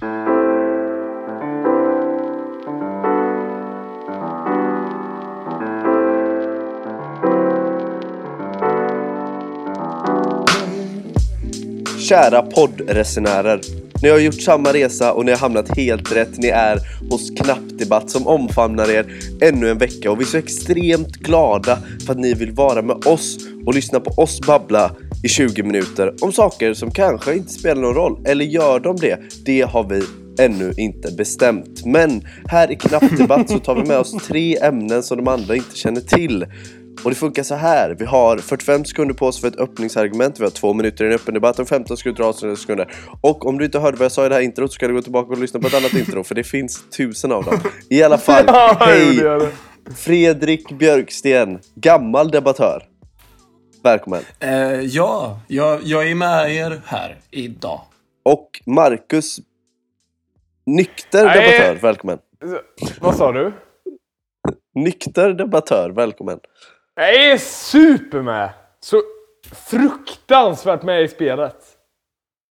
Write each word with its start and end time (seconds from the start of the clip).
Kära 0.00 0.12
poddresenärer. 12.42 13.60
Ni 14.02 14.08
har 14.08 14.18
gjort 14.18 14.42
samma 14.42 14.72
resa 14.72 15.12
och 15.12 15.24
ni 15.24 15.30
har 15.30 15.38
hamnat 15.38 15.76
helt 15.76 16.16
rätt. 16.16 16.38
Ni 16.38 16.48
är 16.48 16.78
hos 17.10 17.30
Knappdebatt 17.30 18.10
som 18.10 18.26
omfamnar 18.26 18.90
er 18.90 19.06
ännu 19.40 19.70
en 19.70 19.78
vecka 19.78 20.10
och 20.10 20.20
vi 20.20 20.24
är 20.24 20.26
så 20.26 20.36
extremt 20.36 21.16
glada 21.16 21.78
för 22.06 22.12
att 22.12 22.18
ni 22.18 22.34
vill 22.34 22.52
vara 22.52 22.82
med 22.82 23.06
oss 23.06 23.38
och 23.66 23.74
lyssna 23.74 24.00
på 24.00 24.22
oss 24.22 24.40
babbla 24.40 24.90
i 25.24 25.28
20 25.28 25.62
minuter 25.62 26.14
om 26.20 26.32
saker 26.32 26.74
som 26.74 26.90
kanske 26.90 27.34
inte 27.34 27.52
spelar 27.52 27.82
någon 27.82 27.94
roll. 27.94 28.26
Eller 28.26 28.44
gör 28.44 28.80
de 28.80 28.96
det? 28.96 29.18
Det 29.44 29.60
har 29.60 29.88
vi 29.88 30.02
ännu 30.44 30.72
inte 30.76 31.12
bestämt. 31.12 31.86
Men 31.86 32.22
här 32.48 32.70
i 32.70 32.76
Knappdebatt 32.76 33.50
så 33.50 33.58
tar 33.58 33.74
vi 33.74 33.82
med 33.82 33.98
oss 33.98 34.26
tre 34.26 34.56
ämnen 34.62 35.02
som 35.02 35.16
de 35.16 35.28
andra 35.28 35.56
inte 35.56 35.76
känner 35.76 36.00
till. 36.00 36.46
Och 37.04 37.10
det 37.10 37.16
funkar 37.16 37.42
så 37.42 37.54
här. 37.54 37.96
Vi 37.98 38.04
har 38.04 38.38
45 38.38 38.84
sekunder 38.84 39.14
på 39.14 39.26
oss 39.26 39.40
för 39.40 39.48
ett 39.48 39.60
öppningsargument. 39.60 40.40
Vi 40.40 40.44
har 40.44 40.50
två 40.50 40.74
minuter 40.74 41.04
i 41.04 41.08
en 41.08 41.14
öppen 41.14 41.34
debatt 41.34 41.58
och 41.58 41.68
15 41.68 41.96
sekunder. 41.96 42.92
Och 43.20 43.46
om 43.46 43.58
du 43.58 43.64
inte 43.64 43.78
hörde 43.78 43.96
vad 43.96 44.04
jag 44.04 44.12
sa 44.12 44.26
i 44.26 44.28
det 44.28 44.34
här 44.34 44.42
introt 44.42 44.70
så 44.70 44.74
ska 44.74 44.88
du 44.88 44.94
gå 44.94 45.02
tillbaka 45.02 45.32
och 45.32 45.38
lyssna 45.38 45.60
på 45.60 45.66
ett 45.66 45.74
annat 45.74 45.94
intro. 45.94 46.24
För 46.24 46.34
det 46.34 46.44
finns 46.44 46.82
tusen 46.96 47.32
av 47.32 47.44
dem. 47.44 47.58
I 47.90 48.02
alla 48.02 48.18
fall, 48.18 48.44
hej! 48.78 49.20
Fredrik 49.96 50.78
Björksten, 50.78 51.58
gammal 51.74 52.30
debattör. 52.30 52.89
Välkommen. 53.82 54.22
Eh, 54.40 54.80
ja, 54.80 55.40
jag, 55.48 55.82
jag 55.82 56.10
är 56.10 56.14
med 56.14 56.54
er 56.54 56.80
här 56.86 57.16
idag. 57.30 57.80
Och 58.22 58.62
Marcus, 58.66 59.40
nykter 60.66 61.24
Nej. 61.24 61.52
debattör. 61.52 61.82
Välkommen. 61.82 62.18
Vad 63.00 63.16
sa 63.16 63.32
du? 63.32 63.52
Nykter 64.74 65.32
debattör. 65.32 65.90
Välkommen. 65.90 66.40
Jag 66.94 67.14
är 67.14 67.38
super 67.38 68.22
med! 68.22 68.50
Så 68.80 69.02
fruktansvärt 69.52 70.82
med 70.82 71.02
i 71.02 71.08
spelet. 71.08 71.56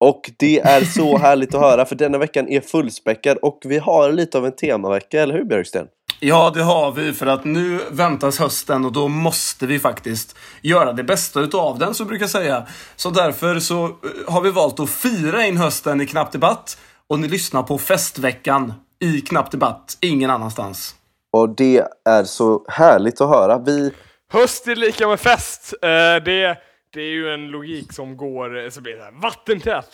Och 0.00 0.30
det 0.38 0.58
är 0.58 0.80
så 0.80 1.18
härligt 1.18 1.54
att 1.54 1.60
höra 1.60 1.84
för 1.84 1.96
denna 1.96 2.18
veckan 2.18 2.48
är 2.48 2.60
fullspäckad 2.60 3.36
och 3.36 3.62
vi 3.64 3.78
har 3.78 4.12
lite 4.12 4.38
av 4.38 4.46
en 4.46 4.52
temavecka, 4.52 5.22
eller 5.22 5.34
hur 5.34 5.44
Björksten? 5.44 5.88
Ja, 6.20 6.52
det 6.54 6.62
har 6.62 6.92
vi 6.92 7.12
för 7.12 7.26
att 7.26 7.44
nu 7.44 7.80
väntas 7.90 8.38
hösten 8.38 8.84
och 8.84 8.92
då 8.92 9.08
måste 9.08 9.66
vi 9.66 9.78
faktiskt 9.78 10.36
göra 10.60 10.92
det 10.92 11.04
bästa 11.04 11.40
utav 11.40 11.78
den, 11.78 11.94
så 11.94 12.04
brukar 12.04 12.22
jag 12.22 12.30
säga. 12.30 12.66
Så 12.96 13.10
därför 13.10 13.58
så 13.58 13.84
eh, 13.84 13.92
har 14.28 14.40
vi 14.40 14.50
valt 14.50 14.80
att 14.80 14.90
fira 14.90 15.46
in 15.46 15.56
hösten 15.56 16.00
i 16.00 16.06
Knapp 16.06 16.32
Debatt 16.32 16.78
och 17.06 17.20
ni 17.20 17.28
lyssnar 17.28 17.62
på 17.62 17.78
festveckan 17.78 18.72
i 19.00 19.20
Knapp 19.20 19.50
Debatt, 19.50 19.98
ingen 20.00 20.30
annanstans. 20.30 20.94
Och 21.32 21.48
det 21.48 21.86
är 22.04 22.24
så 22.24 22.64
härligt 22.68 23.20
att 23.20 23.28
höra. 23.28 23.58
Vi, 23.58 23.92
Höst 24.32 24.68
är 24.68 24.76
lika 24.76 25.08
med 25.08 25.20
fest. 25.20 25.74
Eh, 25.82 25.88
det, 26.24 26.58
det 26.92 27.00
är 27.00 27.12
ju 27.12 27.34
en 27.34 27.48
logik 27.48 27.92
som 27.92 28.16
går, 28.16 28.64
eh, 28.64 28.70
så 28.70 28.80
blir 28.80 28.96
det 28.96 29.04
här 29.04 29.20
vattentätt. 29.22 29.90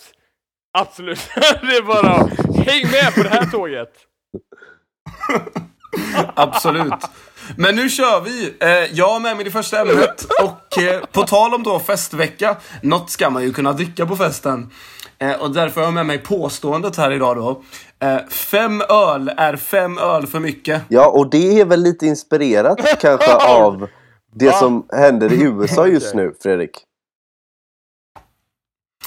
Absolut. 0.79 1.31
det 1.37 1.77
är 1.77 1.83
bara 1.83 2.15
häng 2.65 2.91
med 2.91 3.15
på 3.15 3.23
det 3.23 3.29
här 3.29 3.47
tåget. 3.47 3.93
Absolut. 6.35 6.95
Men 7.57 7.77
nu 7.77 7.89
kör 7.89 8.21
vi! 8.21 8.55
Eh, 8.61 8.69
jag 8.99 9.09
har 9.09 9.21
med 9.21 9.37
mig 9.37 9.45
det 9.45 9.51
första 9.51 9.81
ämnet 9.81 10.27
och 10.43 10.79
eh, 10.83 11.01
på 11.13 11.23
tal 11.23 11.55
om 11.55 11.63
då 11.63 11.79
festvecka, 11.79 12.57
något 12.83 13.11
ska 13.11 13.31
man 13.31 13.43
ju 13.43 13.53
kunna 13.53 13.73
dricka 13.73 14.07
på 14.07 14.17
festen. 14.17 14.71
Eh, 15.19 15.33
och 15.33 15.55
därför 15.55 15.81
har 15.81 15.87
jag 15.87 15.95
med 15.95 16.07
mig 16.07 16.19
påståendet 16.19 16.97
här 16.97 17.11
idag 17.11 17.37
då. 17.37 17.63
Fem 18.31 18.81
öl 18.89 19.33
är 19.37 19.57
fem 19.57 19.99
öl 19.99 20.27
för 20.27 20.41
mycket. 20.41 20.83
ja, 20.89 21.09
och 21.09 21.31
det 21.31 21.61
är 21.61 21.65
väl 21.65 21.83
lite 21.83 22.07
inspirerat 22.07 22.79
kanske 23.01 23.35
av 23.35 23.89
det 24.35 24.55
som 24.55 24.87
händer 24.93 25.33
i 25.33 25.43
USA 25.43 25.87
just 25.87 26.15
nu, 26.15 26.35
Fredrik. 26.43 26.71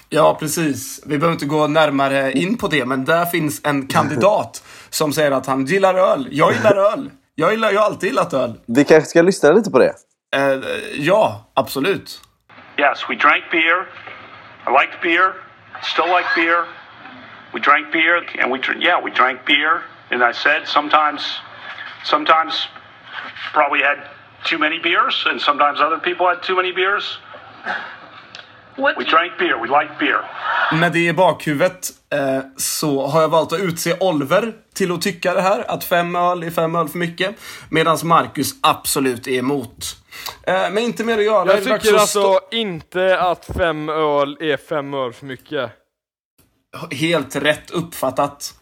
Ja, 0.10 0.38
precis. 0.40 1.02
Vi 1.06 1.18
behöver 1.18 1.34
inte 1.34 1.46
gå 1.46 1.68
närmare 1.68 2.32
in 2.32 2.58
på 2.58 2.68
det, 2.68 2.86
men 2.86 3.06
där 3.06 3.26
finns 3.26 3.62
en 3.64 3.88
kandidat 3.88 4.64
som 4.96 5.14
säger 5.14 5.32
att 5.32 5.46
han 5.46 5.66
gillar 5.66 5.96
öl. 5.96 6.28
Jag 6.32 6.54
gillar 6.54 6.76
öl. 6.76 7.12
Jag, 7.36 7.52
gillar, 7.52 7.72
jag 7.72 7.80
har 7.80 7.86
alltid 7.86 8.10
gillat 8.10 8.34
öl. 8.34 8.54
Vi 8.66 8.86
kanske 8.86 9.10
ska 9.10 9.22
lyssna 9.22 9.52
lite 9.52 9.72
på 9.72 9.80
det. 9.80 9.94
Eh, 10.36 10.60
ja, 10.94 11.52
absolut. 11.54 12.22
Yes, 12.78 13.06
we 13.10 13.16
drank 13.16 13.44
beer. 13.52 13.88
I 14.68 14.72
liked 14.72 15.02
beer. 15.02 15.34
Still 15.84 16.08
like 16.08 16.30
beer. 16.36 16.66
We 17.54 17.60
drank 17.60 17.92
beer, 17.92 18.16
and 18.42 18.52
we 18.52 18.60
yeah, 18.80 19.04
we 19.06 19.12
drank 19.12 19.46
beer. 19.46 19.82
And 20.12 20.24
I 20.24 20.34
said 20.34 20.68
sometimes, 20.68 21.22
sometimes 22.04 22.68
probably 23.54 23.82
had 23.84 23.98
too 24.50 24.58
many 24.58 24.80
beers, 24.80 25.26
and 25.30 25.42
sometimes 25.42 25.80
other 25.80 26.00
people 26.00 26.28
had 26.28 26.44
too 26.44 26.56
many 26.56 26.72
beers. 26.72 27.20
We 28.78 29.04
drank 29.04 29.38
beer. 29.40 29.58
We 29.58 29.68
liked 29.84 29.98
beer. 30.00 30.22
Med 30.80 30.92
det 30.92 31.00
i 31.08 31.14
bakhuvudet 31.14 31.90
eh, 32.14 32.40
så 32.58 33.08
har 33.08 33.22
jag 33.22 33.30
valt 33.30 33.54
att 33.54 33.60
utse 33.60 33.98
Oliver 34.00 34.54
till 34.74 34.92
att 34.92 35.02
tycka 35.02 35.34
det 35.34 35.42
här. 35.42 35.72
Att 35.72 35.84
fem 35.84 36.16
öl 36.16 36.44
är 36.44 36.50
fem 36.52 36.76
öl 36.76 36.88
för 36.90 36.98
mycket. 36.98 37.36
Medan 37.70 37.98
Marcus 38.04 38.52
absolut 38.62 39.28
är 39.28 39.32
emot. 39.38 39.96
Eh, 40.48 40.54
men 40.54 40.78
inte 40.78 41.04
mer 41.04 41.18
att 41.18 41.24
göra. 41.24 41.54
Jag 41.54 41.64
tycker 41.64 41.94
att 41.96 42.02
alltså 42.02 42.40
inte 42.52 43.20
att 43.20 43.46
fem 43.58 43.90
öl 43.90 44.38
är 44.40 44.58
fem 44.58 44.94
öl 44.94 45.14
för 45.14 45.26
mycket. 45.26 45.72
Helt 46.92 47.36
rätt 47.36 47.72
uppfattat. 47.72 48.54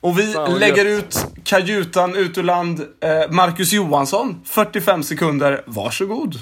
Och 0.00 0.18
vi 0.18 0.32
Fan, 0.32 0.58
lägger 0.58 0.84
gött. 0.84 1.04
ut 1.04 1.26
kajutan 1.44 2.16
ut 2.16 2.38
ur 2.38 2.42
land. 2.42 2.80
Eh, 2.80 3.30
Marcus 3.30 3.72
Johansson, 3.72 4.40
45 4.44 5.02
sekunder. 5.02 5.62
Varsågod. 5.66 6.34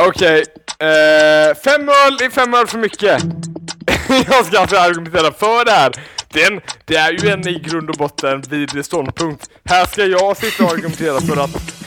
Okej, 0.00 0.44
eh, 0.78 1.56
fem 1.64 1.88
öl 1.88 2.22
är 2.22 2.30
fem 2.30 2.54
öl 2.54 2.66
för 2.66 2.78
mycket. 2.78 3.22
jag 4.30 4.46
ska 4.46 4.58
alltså 4.58 4.76
argumentera 4.76 5.32
för 5.32 5.64
det 5.64 5.70
här. 5.70 5.92
Den, 6.28 6.60
det 6.84 6.96
är 6.96 7.12
ju 7.12 7.30
en 7.30 7.48
i 7.48 7.58
grund 7.58 7.90
och 7.90 7.96
botten 7.96 8.40
vidrig 8.40 8.84
ståndpunkt. 8.84 9.50
Här 9.64 9.86
ska 9.86 10.04
jag 10.04 10.36
sitta 10.36 10.64
och 10.64 10.70
argumentera 10.70 11.20
för 11.20 11.44
att, 11.44 11.77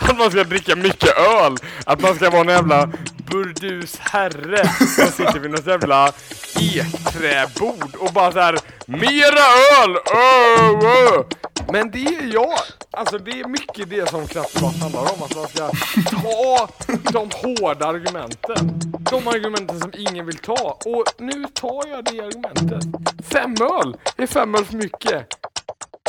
att 0.00 0.18
man 0.18 0.30
ska 0.30 0.44
dricka 0.44 0.76
mycket 0.76 1.18
öl. 1.18 1.56
Att 1.84 2.00
man 2.00 2.14
ska 2.14 2.30
vara 2.30 2.40
en 2.40 2.48
jävla 2.48 2.88
burdus 3.30 3.98
herre 3.98 4.68
som 4.96 5.06
sitter 5.06 5.38
vid 5.38 5.50
något 5.50 5.66
jävla 5.66 6.12
ekträbord 6.60 7.94
och 7.98 8.12
bara 8.12 8.32
så 8.32 8.40
här 8.40 8.58
Mera 8.86 9.46
öl! 9.82 9.96
Ö, 9.96 10.86
ö. 10.86 11.24
Men 11.72 11.90
det 11.90 11.98
är 11.98 12.34
jag. 12.34 12.58
Alltså 12.90 13.18
det 13.18 13.40
är 13.40 13.48
mycket 13.48 13.90
det 13.90 14.10
som 14.10 14.26
kraftdebatt 14.26 14.80
handlar 14.80 15.00
om. 15.00 15.22
Att 15.22 15.36
man 15.36 15.48
ska 15.48 15.70
ta 16.10 16.68
de 17.12 17.30
hårda 17.30 17.86
argumenten. 17.86 18.80
De 19.10 19.28
argumenten 19.28 19.80
som 19.80 19.92
ingen 19.94 20.26
vill 20.26 20.38
ta. 20.38 20.78
Och 20.84 21.04
nu 21.18 21.46
tar 21.54 21.88
jag 21.88 22.04
det 22.04 22.20
argumentet. 22.20 22.84
Fem 23.32 23.54
öl 23.60 23.96
är 24.16 24.26
fem 24.26 24.54
öl 24.54 24.64
för 24.64 24.76
mycket. 24.76 25.26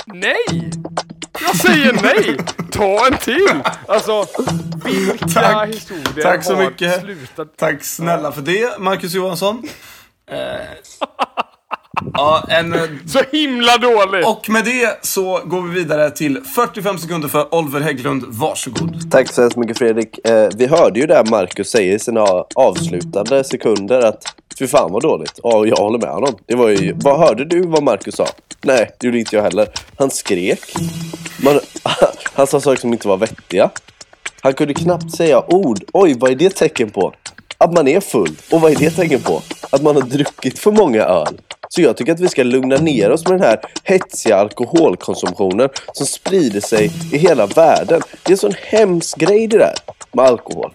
Nej! 0.06 0.72
Jag 1.42 1.56
säger 1.56 1.94
nej! 1.94 2.38
Ta 2.72 3.08
en 3.08 3.18
till! 3.18 3.62
Alltså, 3.88 4.26
vilka 4.86 5.28
Tack. 5.28 5.70
historier 5.70 6.24
Tack 6.24 6.44
så 6.44 6.56
har 6.56 6.66
mycket. 6.70 7.02
slutat... 7.02 7.58
Tack 7.58 7.84
snälla 7.84 8.32
för 8.32 8.42
det, 8.42 8.80
Marcus 8.80 9.14
Johansson. 9.14 9.64
Eh, 10.32 10.38
ja, 12.14 12.44
en... 12.50 12.74
eh, 12.74 12.80
Så 13.08 13.20
himla 13.32 13.78
dåligt! 13.78 14.28
Och 14.28 14.50
med 14.50 14.66
det 14.66 15.06
så 15.06 15.40
går 15.46 15.62
vi 15.62 15.74
vidare 15.80 16.10
till 16.12 16.42
45 16.56 16.98
sekunder 16.98 17.28
för 17.28 17.56
Oliver 17.56 17.80
Hägglund. 17.80 18.24
Varsågod. 18.28 19.12
Tack 19.12 19.34
så 19.34 19.42
hemskt 19.42 19.58
mycket 19.58 19.78
Fredrik. 19.78 20.28
Eh, 20.28 20.50
vi 20.56 20.68
hörde 20.68 21.00
ju 21.00 21.06
där 21.08 21.24
Marcus 21.26 21.70
säger 21.70 21.96
i 21.96 22.00
sina 22.00 22.22
avslutande 22.56 23.44
sekunder 23.44 24.00
att 24.02 24.24
fy 24.60 24.68
fan 24.68 24.92
vad 24.92 25.02
dåligt. 25.02 25.40
Ja, 25.44 25.66
jag 25.66 25.76
håller 25.78 26.00
med 26.00 26.10
honom. 26.10 26.36
Det 26.46 26.56
var 26.56 26.70
ju, 26.70 26.94
vad 26.98 27.20
hörde 27.20 27.46
du 27.46 27.62
vad 27.68 27.84
Marcus 27.84 28.16
sa? 28.16 28.26
Nej, 28.64 28.90
det 29.00 29.08
gjorde 29.08 29.20
inte 29.20 29.36
jag 29.36 29.44
heller. 29.44 29.68
Han 29.98 30.10
skrek. 30.10 30.60
Man, 31.44 31.60
han 32.34 32.48
sa 32.48 32.60
saker 32.60 32.82
som 32.82 32.94
inte 32.94 33.08
var 33.08 33.18
vettiga. 33.18 33.70
Han 34.42 34.54
kunde 34.54 34.74
knappt 34.74 35.12
säga 35.16 35.44
ord. 35.48 35.80
Oj, 35.94 36.16
vad 36.20 36.32
är 36.32 36.36
det 36.36 36.50
tecken 36.50 36.90
på? 36.90 37.14
Att 37.58 37.74
man 37.74 37.88
är 37.88 38.00
full. 38.00 38.36
Och 38.52 38.62
vad 38.62 38.72
är 38.72 38.76
det 38.76 38.90
tecken 38.90 39.22
på? 39.22 39.42
Att 39.70 39.82
man 39.84 39.96
har 39.96 40.02
druckit 40.04 40.60
för 40.60 40.72
många 40.72 41.04
öl. 41.04 41.42
Så 41.70 41.82
jag 41.82 41.98
tycker 41.98 42.12
att 42.12 42.20
vi 42.20 42.30
ska 42.30 42.44
lugna 42.44 42.76
ner 42.76 43.12
oss 43.12 43.28
med 43.28 43.40
den 43.40 43.48
här 43.48 43.60
hetsiga 43.84 44.38
alkoholkonsumtionen 44.38 45.70
som 45.94 46.06
sprider 46.06 46.62
sig 46.62 46.92
i 47.12 47.18
hela 47.18 47.46
världen. 47.46 48.02
Det 48.24 48.30
är 48.30 48.32
en 48.32 48.38
sån 48.38 48.54
hemsk 48.62 49.18
grej 49.18 49.48
det 49.48 49.58
där 49.58 49.74
med 50.12 50.26
alkohol. 50.26 50.72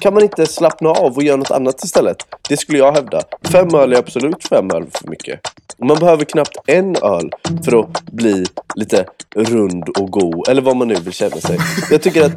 Kan 0.00 0.14
man 0.14 0.22
inte 0.22 0.46
slappna 0.46 0.88
av 0.88 1.16
och 1.16 1.22
göra 1.22 1.36
något 1.36 1.50
annat 1.50 1.84
istället? 1.84 2.16
Det 2.48 2.56
skulle 2.56 2.78
jag 2.78 2.92
hävda. 2.92 3.22
Fem 3.52 3.74
öl 3.74 3.92
är 3.92 3.96
absolut 3.98 4.48
fem 4.48 4.70
öl 4.70 4.86
för 4.94 5.08
mycket. 5.08 5.40
Man 5.78 5.98
behöver 5.98 6.24
knappt 6.24 6.56
en 6.66 6.96
öl 6.96 7.30
för 7.64 7.80
att 7.80 8.02
bli 8.02 8.44
lite 8.74 9.04
rund 9.36 9.88
och 9.88 10.10
god. 10.10 10.48
Eller 10.48 10.62
vad 10.62 10.76
man 10.76 10.88
nu 10.88 10.94
vill 10.94 11.12
känna 11.12 11.36
sig. 11.36 11.58
Jag 11.90 12.02
tycker 12.02 12.24
att 12.24 12.32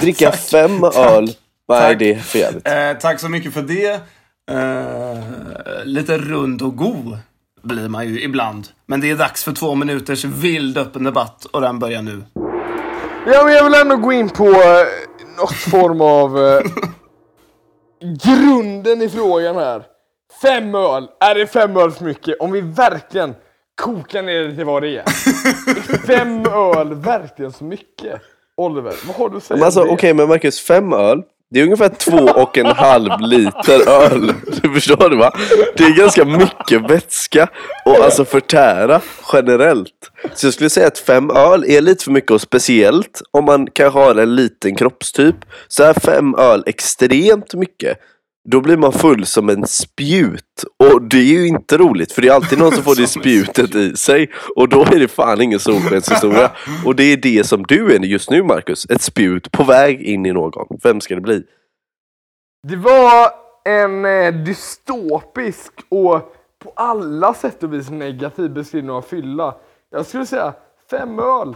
dricka 0.00 0.32
fem 0.50 0.84
öl, 0.84 1.24
nej 1.68 1.80
Tack. 1.80 1.98
det 1.98 2.12
är 2.12 2.18
för 2.18 2.38
jävligt. 2.38 2.68
Eh, 2.68 2.92
tack 3.00 3.20
så 3.20 3.28
mycket 3.28 3.54
för 3.54 3.62
det. 3.62 4.00
Eh, 4.50 5.84
lite 5.84 6.18
rund 6.18 6.62
och 6.62 6.76
god. 6.76 7.18
Blir 7.62 7.88
man 7.88 8.08
ju 8.08 8.22
ibland. 8.22 8.68
Men 8.86 9.00
det 9.00 9.10
är 9.10 9.16
dags 9.16 9.44
för 9.44 9.52
två 9.52 9.74
minuters 9.74 10.24
vild 10.24 10.78
öppen 10.78 11.04
debatt 11.04 11.44
och 11.44 11.60
den 11.60 11.78
börjar 11.78 12.02
nu. 12.02 12.24
Ja, 13.26 13.44
men 13.44 13.54
jag 13.54 13.64
vill 13.64 13.74
ändå 13.74 13.96
gå 13.96 14.12
in 14.12 14.28
på 14.28 14.44
eh, 14.44 14.86
något 15.38 15.56
form 15.56 16.00
av 16.00 16.38
eh, 16.38 16.60
grunden 18.24 19.02
i 19.02 19.08
frågan 19.08 19.56
här. 19.56 19.82
Fem 20.42 20.74
öl, 20.74 21.08
är 21.20 21.34
det 21.34 21.46
fem 21.46 21.76
öl 21.76 21.90
för 21.90 22.04
mycket? 22.04 22.40
Om 22.40 22.52
vi 22.52 22.60
verkligen 22.60 23.34
kokar 23.74 24.22
ner 24.22 24.42
det 24.42 24.54
till 24.54 24.64
vad 24.64 24.82
det 24.82 24.88
är. 24.88 25.00
Är 25.00 26.06
fem 26.06 26.46
öl 26.46 26.94
verkligen 26.94 27.52
så 27.52 27.64
mycket? 27.64 28.20
Oliver, 28.56 28.94
vad 29.06 29.16
har 29.16 29.28
du 29.28 29.36
att 29.36 29.44
säga 29.44 29.56
Men 29.56 29.64
alltså 29.64 29.82
okej, 29.82 30.14
men 30.14 30.28
Marcus, 30.28 30.60
fem 30.60 30.92
öl. 30.92 31.22
Det 31.52 31.60
är 31.60 31.64
ungefär 31.64 31.88
två 31.88 32.16
och 32.16 32.58
en 32.58 32.66
halv 32.66 33.20
liter 33.20 33.88
öl. 33.88 34.32
Du 34.62 34.74
förstår 34.74 35.10
det 35.10 35.16
va? 35.16 35.32
Det 35.76 35.84
är 35.84 35.96
ganska 35.96 36.24
mycket 36.24 36.90
vätska 36.90 37.48
och 37.84 38.04
alltså 38.04 38.24
förtära 38.24 39.00
generellt. 39.32 40.10
Så 40.34 40.46
jag 40.46 40.54
skulle 40.54 40.70
säga 40.70 40.86
att 40.86 40.98
fem 40.98 41.30
öl 41.30 41.64
är 41.68 41.80
lite 41.80 42.04
för 42.04 42.10
mycket 42.10 42.30
och 42.30 42.40
speciellt 42.40 43.22
om 43.30 43.44
man 43.44 43.66
kanske 43.72 44.00
har 44.00 44.14
en 44.14 44.34
liten 44.34 44.76
kroppstyp. 44.76 45.36
Så 45.68 45.82
är 45.82 45.94
fem 45.94 46.34
öl 46.34 46.62
extremt 46.66 47.54
mycket. 47.54 47.98
Då 48.48 48.60
blir 48.60 48.76
man 48.76 48.92
full 48.92 49.26
som 49.26 49.48
en 49.48 49.66
spjut. 49.66 50.64
Och 50.76 51.02
det 51.02 51.16
är 51.16 51.40
ju 51.40 51.46
inte 51.46 51.76
roligt 51.76 52.12
för 52.12 52.22
det 52.22 52.28
är 52.28 52.32
alltid 52.32 52.58
någon 52.58 52.72
som 52.72 52.84
får 52.84 52.96
det 52.96 53.06
spjutet 53.20 53.74
i 53.74 53.96
sig. 53.96 54.30
Och 54.56 54.68
då 54.68 54.82
är 54.82 54.98
det 54.98 55.08
fan 55.08 55.40
ingen 55.40 55.60
solskenshistoria. 55.60 56.50
Och 56.86 56.96
det 56.96 57.04
är 57.04 57.16
det 57.16 57.46
som 57.46 57.62
du 57.62 57.94
är 57.94 57.98
just 57.98 58.30
nu 58.30 58.42
Marcus. 58.42 58.90
Ett 58.90 59.02
spjut 59.02 59.52
på 59.52 59.64
väg 59.64 60.02
in 60.02 60.26
i 60.26 60.32
någon. 60.32 60.78
Vem 60.82 61.00
ska 61.00 61.14
det 61.14 61.20
bli? 61.20 61.42
Det 62.68 62.76
var 62.76 63.30
en 63.64 64.04
eh, 64.04 64.34
dystopisk 64.34 65.72
och 65.88 66.34
på 66.58 66.72
alla 66.76 67.34
sätt 67.34 67.62
och 67.62 67.74
vis 67.74 67.90
negativ 67.90 68.50
beskrivning 68.50 68.90
av 68.90 69.02
fylla. 69.02 69.54
Jag 69.90 70.06
skulle 70.06 70.26
säga 70.26 70.54
fem 70.90 71.18
öl. 71.18 71.54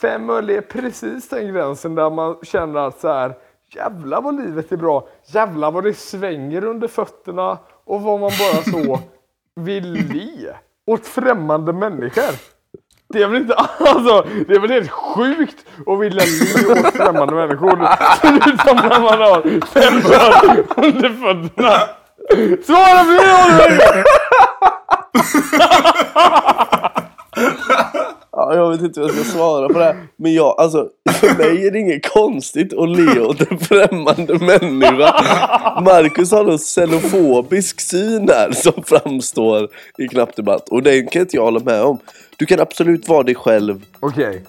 Fem 0.00 0.30
öl 0.30 0.50
är 0.50 0.60
precis 0.60 1.28
den 1.28 1.52
gränsen 1.52 1.94
där 1.94 2.10
man 2.10 2.36
känner 2.42 2.80
att 2.80 3.00
så 3.00 3.08
här, 3.08 3.34
jävlar 3.74 4.20
vad 4.20 4.36
livet 4.36 4.72
är 4.72 4.76
bra. 4.76 5.08
Jävlar 5.26 5.70
vad 5.70 5.84
det 5.84 5.94
svänger 5.94 6.64
under 6.64 6.88
fötterna 6.88 7.58
och 7.84 8.02
vad 8.02 8.20
man 8.20 8.30
bara 8.38 8.62
så 8.62 9.00
vill 9.60 9.92
le 9.92 10.54
åt 10.86 11.06
främmande 11.06 11.72
människor. 11.72 12.34
Det 13.08 13.22
är 13.22 13.28
väl 13.28 13.40
inte, 13.40 13.54
alltså, 13.78 14.26
det 14.48 14.54
är 14.54 14.60
väl 14.60 14.70
helt 14.70 14.90
sjukt 14.90 15.66
att 15.86 16.00
vilja 16.00 16.22
le 16.24 16.72
åt 16.72 16.94
främmande 16.94 17.34
människor. 17.34 17.88
Förutom 18.20 18.76
när 18.76 19.00
man 19.00 19.18
har 19.18 19.42
fem 19.66 19.94
under 20.76 21.08
fötterna. 21.08 21.78
Svara 22.64 23.04
på 23.04 23.10
det 23.10 23.34
Oliver! 23.44 24.04
Ja, 28.48 28.54
jag 28.54 28.70
vet 28.70 28.80
inte 28.80 29.00
hur 29.00 29.06
jag 29.06 29.16
ska 29.16 29.24
svara 29.24 29.68
på 29.68 29.78
det 29.78 29.84
här. 29.84 29.96
Men 30.16 30.34
jag, 30.34 30.54
alltså, 30.58 30.88
för 31.10 31.34
mig 31.38 31.66
är 31.66 31.70
det 31.70 31.78
inget 31.78 32.12
konstigt 32.12 32.72
att 32.72 32.88
le 32.88 33.20
åt 33.20 33.50
en 33.50 33.58
främmande 33.58 34.38
människa. 34.38 35.14
Marcus 35.84 36.32
har 36.32 36.44
någon 36.44 36.58
xenofobisk 36.58 37.80
syn 37.80 38.28
här 38.28 38.52
som 38.52 38.82
framstår 38.86 39.68
i 39.98 40.08
knappdebatt. 40.08 40.68
Och 40.68 40.82
den 40.82 41.06
kan 41.06 41.22
inte 41.22 41.36
jag 41.36 41.44
hålla 41.44 41.60
med 41.60 41.82
om. 41.82 41.98
Du 42.36 42.46
kan 42.46 42.60
absolut 42.60 43.08
vara 43.08 43.22
dig 43.22 43.34
själv 43.34 43.84
Okej. 44.00 44.44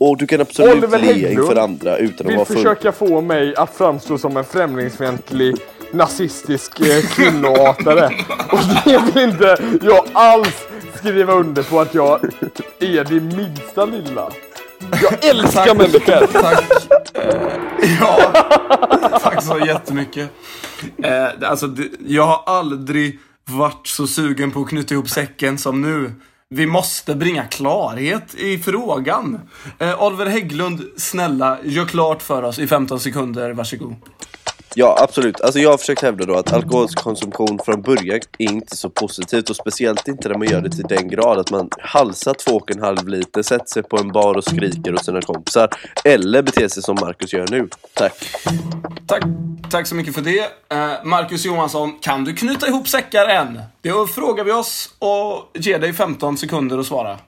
och 0.00 0.16
du 0.18 0.26
kan 0.26 0.40
absolut 0.40 0.74
Oliver 0.74 0.98
le 0.98 1.32
inför 1.32 1.56
andra 1.56 1.96
utan 1.96 2.26
att 2.26 2.34
vara 2.34 2.44
full. 2.44 2.56
försöka 2.56 2.92
få 2.92 3.20
mig 3.20 3.56
att 3.56 3.74
framstå 3.74 4.18
som 4.18 4.36
en 4.36 4.44
främlingsfientlig 4.44 5.56
nazistisk 5.92 6.80
eh, 6.80 7.02
kvinnohatare. 7.02 8.10
Och 8.52 8.58
det 8.84 9.02
vill 9.14 9.24
inte 9.24 9.56
jag 9.82 10.04
alls 10.12 10.66
skriva 10.96 11.32
under 11.32 11.62
på 11.62 11.80
att 11.80 11.94
jag 11.94 12.24
är 12.80 13.04
det 13.04 13.20
minsta 13.20 13.84
lilla. 13.84 14.30
Jag 15.02 15.24
älskar 15.30 15.74
människor! 15.74 16.26
Tack. 16.26 16.64
Eh, 17.14 17.96
ja, 18.00 18.32
tack 19.22 19.42
så 19.42 19.58
jättemycket. 19.58 20.30
Eh, 21.02 21.50
alltså, 21.50 21.74
jag 22.06 22.26
har 22.26 22.42
aldrig 22.46 23.18
varit 23.44 23.86
så 23.86 24.06
sugen 24.06 24.50
på 24.50 24.60
att 24.60 24.68
knyta 24.68 24.94
ihop 24.94 25.08
säcken 25.08 25.58
som 25.58 25.82
nu. 25.82 26.12
Vi 26.48 26.66
måste 26.66 27.14
bringa 27.14 27.44
klarhet 27.44 28.34
i 28.34 28.58
frågan. 28.58 29.40
Eh, 29.78 30.02
Oliver 30.02 30.26
Hägglund, 30.26 30.82
snälla, 30.96 31.58
gör 31.64 31.84
klart 31.84 32.22
för 32.22 32.42
oss 32.42 32.58
i 32.58 32.66
15 32.66 33.00
sekunder. 33.00 33.52
Varsågod. 33.52 33.94
Ja, 34.78 34.96
absolut. 35.00 35.40
Alltså 35.40 35.60
jag 35.60 35.70
har 35.70 35.78
försökt 35.78 36.02
hävda 36.02 36.24
då 36.24 36.34
att 36.34 36.52
alkoholkonsumtion 36.52 37.58
från 37.64 37.82
början 37.82 38.20
är 38.38 38.52
inte 38.52 38.76
så 38.76 38.90
positivt 38.90 39.50
och 39.50 39.56
speciellt 39.56 40.08
inte 40.08 40.28
när 40.28 40.38
man 40.38 40.48
gör 40.48 40.60
det 40.60 40.70
till 40.70 40.84
den 40.88 41.08
grad 41.08 41.38
att 41.38 41.50
man 41.50 41.70
halsar 41.80 42.34
två 42.34 42.56
och 42.56 42.70
en 42.70 42.82
halv 42.82 43.08
liter, 43.08 43.42
sätter 43.42 43.66
sig 43.66 43.82
på 43.82 43.98
en 43.98 44.12
bar 44.12 44.34
och 44.34 44.44
skriker 44.44 44.94
åt 44.94 45.04
sina 45.04 45.22
kompisar 45.22 45.68
eller 46.04 46.42
beter 46.42 46.68
sig 46.68 46.82
som 46.82 46.96
Marcus 47.00 47.32
gör 47.32 47.46
nu. 47.50 47.68
Tack. 47.94 48.12
Tack, 49.06 49.22
tack 49.70 49.86
så 49.86 49.94
mycket 49.94 50.14
för 50.14 50.22
det. 50.22 50.40
Eh, 50.68 51.04
Marcus 51.04 51.44
Johansson, 51.44 51.98
kan 52.00 52.24
du 52.24 52.34
knyta 52.34 52.68
ihop 52.68 52.88
säckar 52.88 53.26
än? 53.26 53.60
Det 53.80 53.90
frågar 54.14 54.44
vi 54.44 54.52
oss 54.52 54.94
och 54.98 55.50
ger 55.54 55.78
dig 55.78 55.92
15 55.92 56.36
sekunder 56.36 56.78
att 56.78 56.86
svara. 56.86 57.18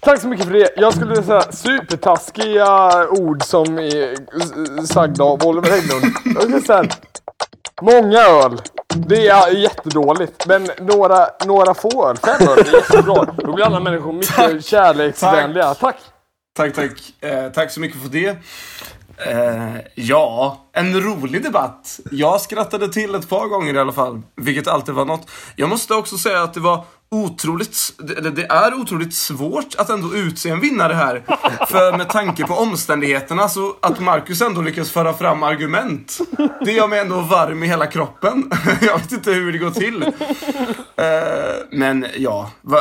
Tack 0.00 0.20
så 0.20 0.28
mycket 0.28 0.46
för 0.46 0.52
det. 0.52 0.70
Jag 0.76 0.94
skulle 0.94 1.22
säga 1.22 1.42
supertaskiga 1.52 2.90
ord 3.08 3.42
som 3.44 3.78
är 3.78 4.86
sagda 4.86 5.24
av 5.24 5.46
Oliver 5.46 5.70
Hägglund. 5.70 6.04
Jag 6.24 6.42
skulle 6.42 6.60
säga 6.60 6.84
många 7.82 8.18
öl. 8.18 8.60
Det 8.94 9.28
är 9.28 9.50
jättedåligt. 9.50 10.46
Men 10.46 10.70
några, 10.80 11.26
några 11.46 11.74
få 11.74 12.08
öl, 12.08 12.16
fem 12.16 12.48
öl, 12.48 12.56
det 12.64 12.68
är 12.70 12.74
jättebra. 12.74 13.26
Då 13.36 13.52
blir 13.52 13.64
alla 13.64 13.80
människor 13.80 14.12
mycket 14.12 14.36
Tack. 14.36 14.64
kärleksvänliga. 14.64 15.74
Tack. 15.74 15.96
Tack, 16.56 16.74
tack. 16.74 16.90
Eh, 17.20 17.48
tack 17.52 17.70
så 17.70 17.80
mycket 17.80 18.02
för 18.02 18.08
det. 18.08 18.36
Eh, 19.26 19.76
ja, 19.94 20.60
en 20.72 21.00
rolig 21.00 21.42
debatt. 21.42 22.00
Jag 22.10 22.40
skrattade 22.40 22.92
till 22.92 23.14
ett 23.14 23.28
par 23.28 23.46
gånger 23.46 23.74
i 23.74 23.78
alla 23.78 23.92
fall, 23.92 24.22
vilket 24.36 24.68
alltid 24.68 24.94
var 24.94 25.04
något. 25.04 25.30
Jag 25.56 25.68
måste 25.68 25.94
också 25.94 26.18
säga 26.18 26.42
att 26.42 26.54
det 26.54 26.60
var 26.60 26.84
otroligt, 27.10 27.76
eller 28.18 28.30
det 28.30 28.44
är 28.44 28.74
otroligt 28.74 29.14
svårt 29.14 29.74
att 29.78 29.90
ändå 29.90 30.14
utse 30.14 30.48
en 30.48 30.60
vinnare 30.60 30.92
här. 30.92 31.22
För 31.66 31.96
med 31.96 32.08
tanke 32.08 32.46
på 32.46 32.54
omständigheterna 32.54 33.48
så 33.48 33.76
att 33.80 34.00
Marcus 34.00 34.42
ändå 34.42 34.62
lyckas 34.62 34.90
föra 34.90 35.14
fram 35.14 35.42
argument. 35.42 36.18
Det 36.64 36.72
gör 36.72 36.88
mig 36.88 36.98
ändå 36.98 37.20
varm 37.20 37.62
i 37.62 37.66
hela 37.66 37.86
kroppen. 37.86 38.50
Jag 38.80 38.98
vet 38.98 39.12
inte 39.12 39.32
hur 39.32 39.52
det 39.52 39.58
går 39.58 39.70
till. 39.70 40.02
Eh, 40.96 41.54
men 41.70 42.06
ja, 42.16 42.50
va, 42.62 42.80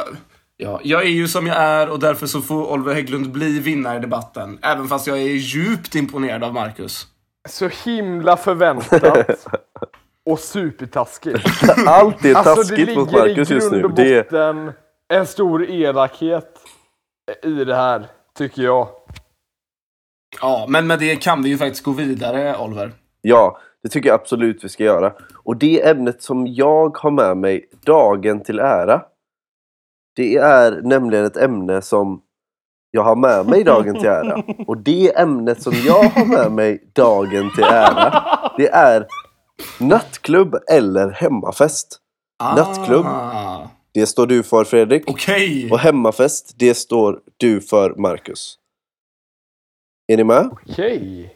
ja, 0.62 0.80
jag 0.84 1.02
är 1.04 1.10
ju 1.10 1.28
som 1.28 1.48
jag 1.48 1.58
är 1.58 1.90
och 1.90 2.00
därför 2.00 2.28
så 2.28 2.42
får 2.42 2.72
Oliver 2.72 2.94
Hägglund 2.94 3.32
bli 3.32 3.60
vinnare 3.60 3.98
i 3.98 4.00
debatten. 4.00 4.60
Även 4.62 4.88
fast 4.88 5.08
jag 5.08 5.18
är 5.18 5.24
djupt 5.24 5.96
imponerad 5.96 6.44
av 6.44 6.54
Marcus. 6.54 7.08
Så 7.50 7.70
himla 7.86 8.38
förväntat. 8.38 9.48
Och 10.26 10.40
supertaskigt. 10.40 11.48
Allt 11.88 12.26
är 12.26 12.36
Alltså 12.36 12.54
det 12.54 12.56
taskigt 12.56 12.98
mot 12.98 13.12
ligger 13.12 13.26
i 13.26 13.30
Marcus 13.30 13.50
just 13.50 13.72
grund 13.72 13.82
nu. 13.82 13.88
och 13.88 13.96
Det 13.96 14.16
är... 14.16 14.24
botten 14.24 14.72
en 15.14 15.26
stor 15.26 15.70
elakhet 15.70 16.60
i 17.44 17.64
det 17.64 17.76
här, 17.76 18.08
tycker 18.38 18.62
jag. 18.62 18.88
Ja, 20.42 20.66
men 20.70 20.88
med 20.88 21.00
det 21.00 21.16
kan 21.16 21.44
vi 21.44 21.50
ju 21.50 21.58
faktiskt 21.58 21.84
gå 21.84 21.92
vidare, 21.92 22.58
Oliver. 22.58 22.92
Ja, 23.22 23.60
det 23.84 23.90
tycker 23.90 24.10
jag 24.10 24.20
absolut 24.20 24.64
vi 24.64 24.70
ska 24.70 24.84
göra. 24.84 25.14
Och 25.44 25.58
det 25.58 25.88
ämnet 25.88 26.22
som 26.24 26.48
jag 26.48 26.98
har 26.98 27.12
med 27.12 27.38
mig 27.38 27.70
dagen 27.86 28.44
till 28.44 28.60
ära. 28.60 29.02
Det 30.16 30.36
är 30.36 30.82
nämligen 30.82 31.26
ett 31.26 31.38
ämne 31.38 31.82
som 31.82 32.22
jag 32.92 33.04
har 33.04 33.16
med 33.16 33.46
mig 33.46 33.64
dagen 33.64 33.96
till 33.96 34.08
ära. 34.08 34.44
Och 34.68 34.78
det 34.78 35.18
ämnet 35.18 35.62
som 35.62 35.74
jag 35.86 36.04
har 36.04 36.26
med 36.26 36.52
mig 36.52 36.92
dagen 36.94 37.52
till 37.56 37.64
ära. 37.64 38.24
Det 38.58 38.68
är 38.70 39.08
nattklubb 39.80 40.56
eller 40.72 41.10
hemmafest. 41.10 42.00
Nattklubb. 42.56 43.06
Ah, 43.06 43.68
Det 43.94 44.06
står 44.06 44.28
du 44.28 44.44
för 44.44 44.64
Fredrik. 44.64 45.04
Okej. 45.10 45.70
Och 45.72 45.80
hemmafest, 45.80 46.54
det 46.58 46.74
står 46.76 47.20
du 47.38 47.62
för 47.62 47.96
Marcus. 47.96 48.56
Är 50.08 50.18
ni 50.18 50.24
med? 50.24 50.50
Okej. 50.52 51.36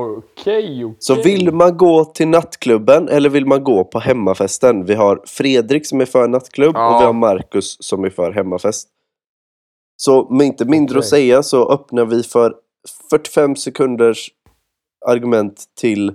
Okej, 0.00 0.84
okej. 0.84 0.96
Så 0.98 1.14
vill 1.14 1.52
man 1.52 1.76
gå 1.76 2.04
till 2.04 2.28
nattklubben 2.28 3.08
eller 3.08 3.28
vill 3.30 3.46
man 3.46 3.64
gå 3.64 3.84
på 3.84 3.98
hemmafesten? 3.98 4.84
Vi 4.84 4.94
har 4.94 5.20
Fredrik 5.26 5.86
som 5.86 6.00
är 6.00 6.04
för 6.06 6.28
nattklubb 6.28 6.74
Ja. 6.76 6.94
och 6.96 7.00
vi 7.02 7.06
har 7.06 7.12
Marcus 7.12 7.76
som 7.80 8.04
är 8.04 8.10
för 8.10 8.32
hemmafest. 8.32 8.88
Så 9.96 10.28
med 10.30 10.46
inte 10.46 10.64
mindre 10.64 10.98
att 10.98 11.02
Okej. 11.04 11.10
säga 11.10 11.42
så 11.42 11.72
öppnar 11.72 12.04
vi 12.04 12.22
för 12.22 12.54
45 13.10 13.56
sekunders 13.56 14.30
argument 15.06 15.64
till 15.80 16.12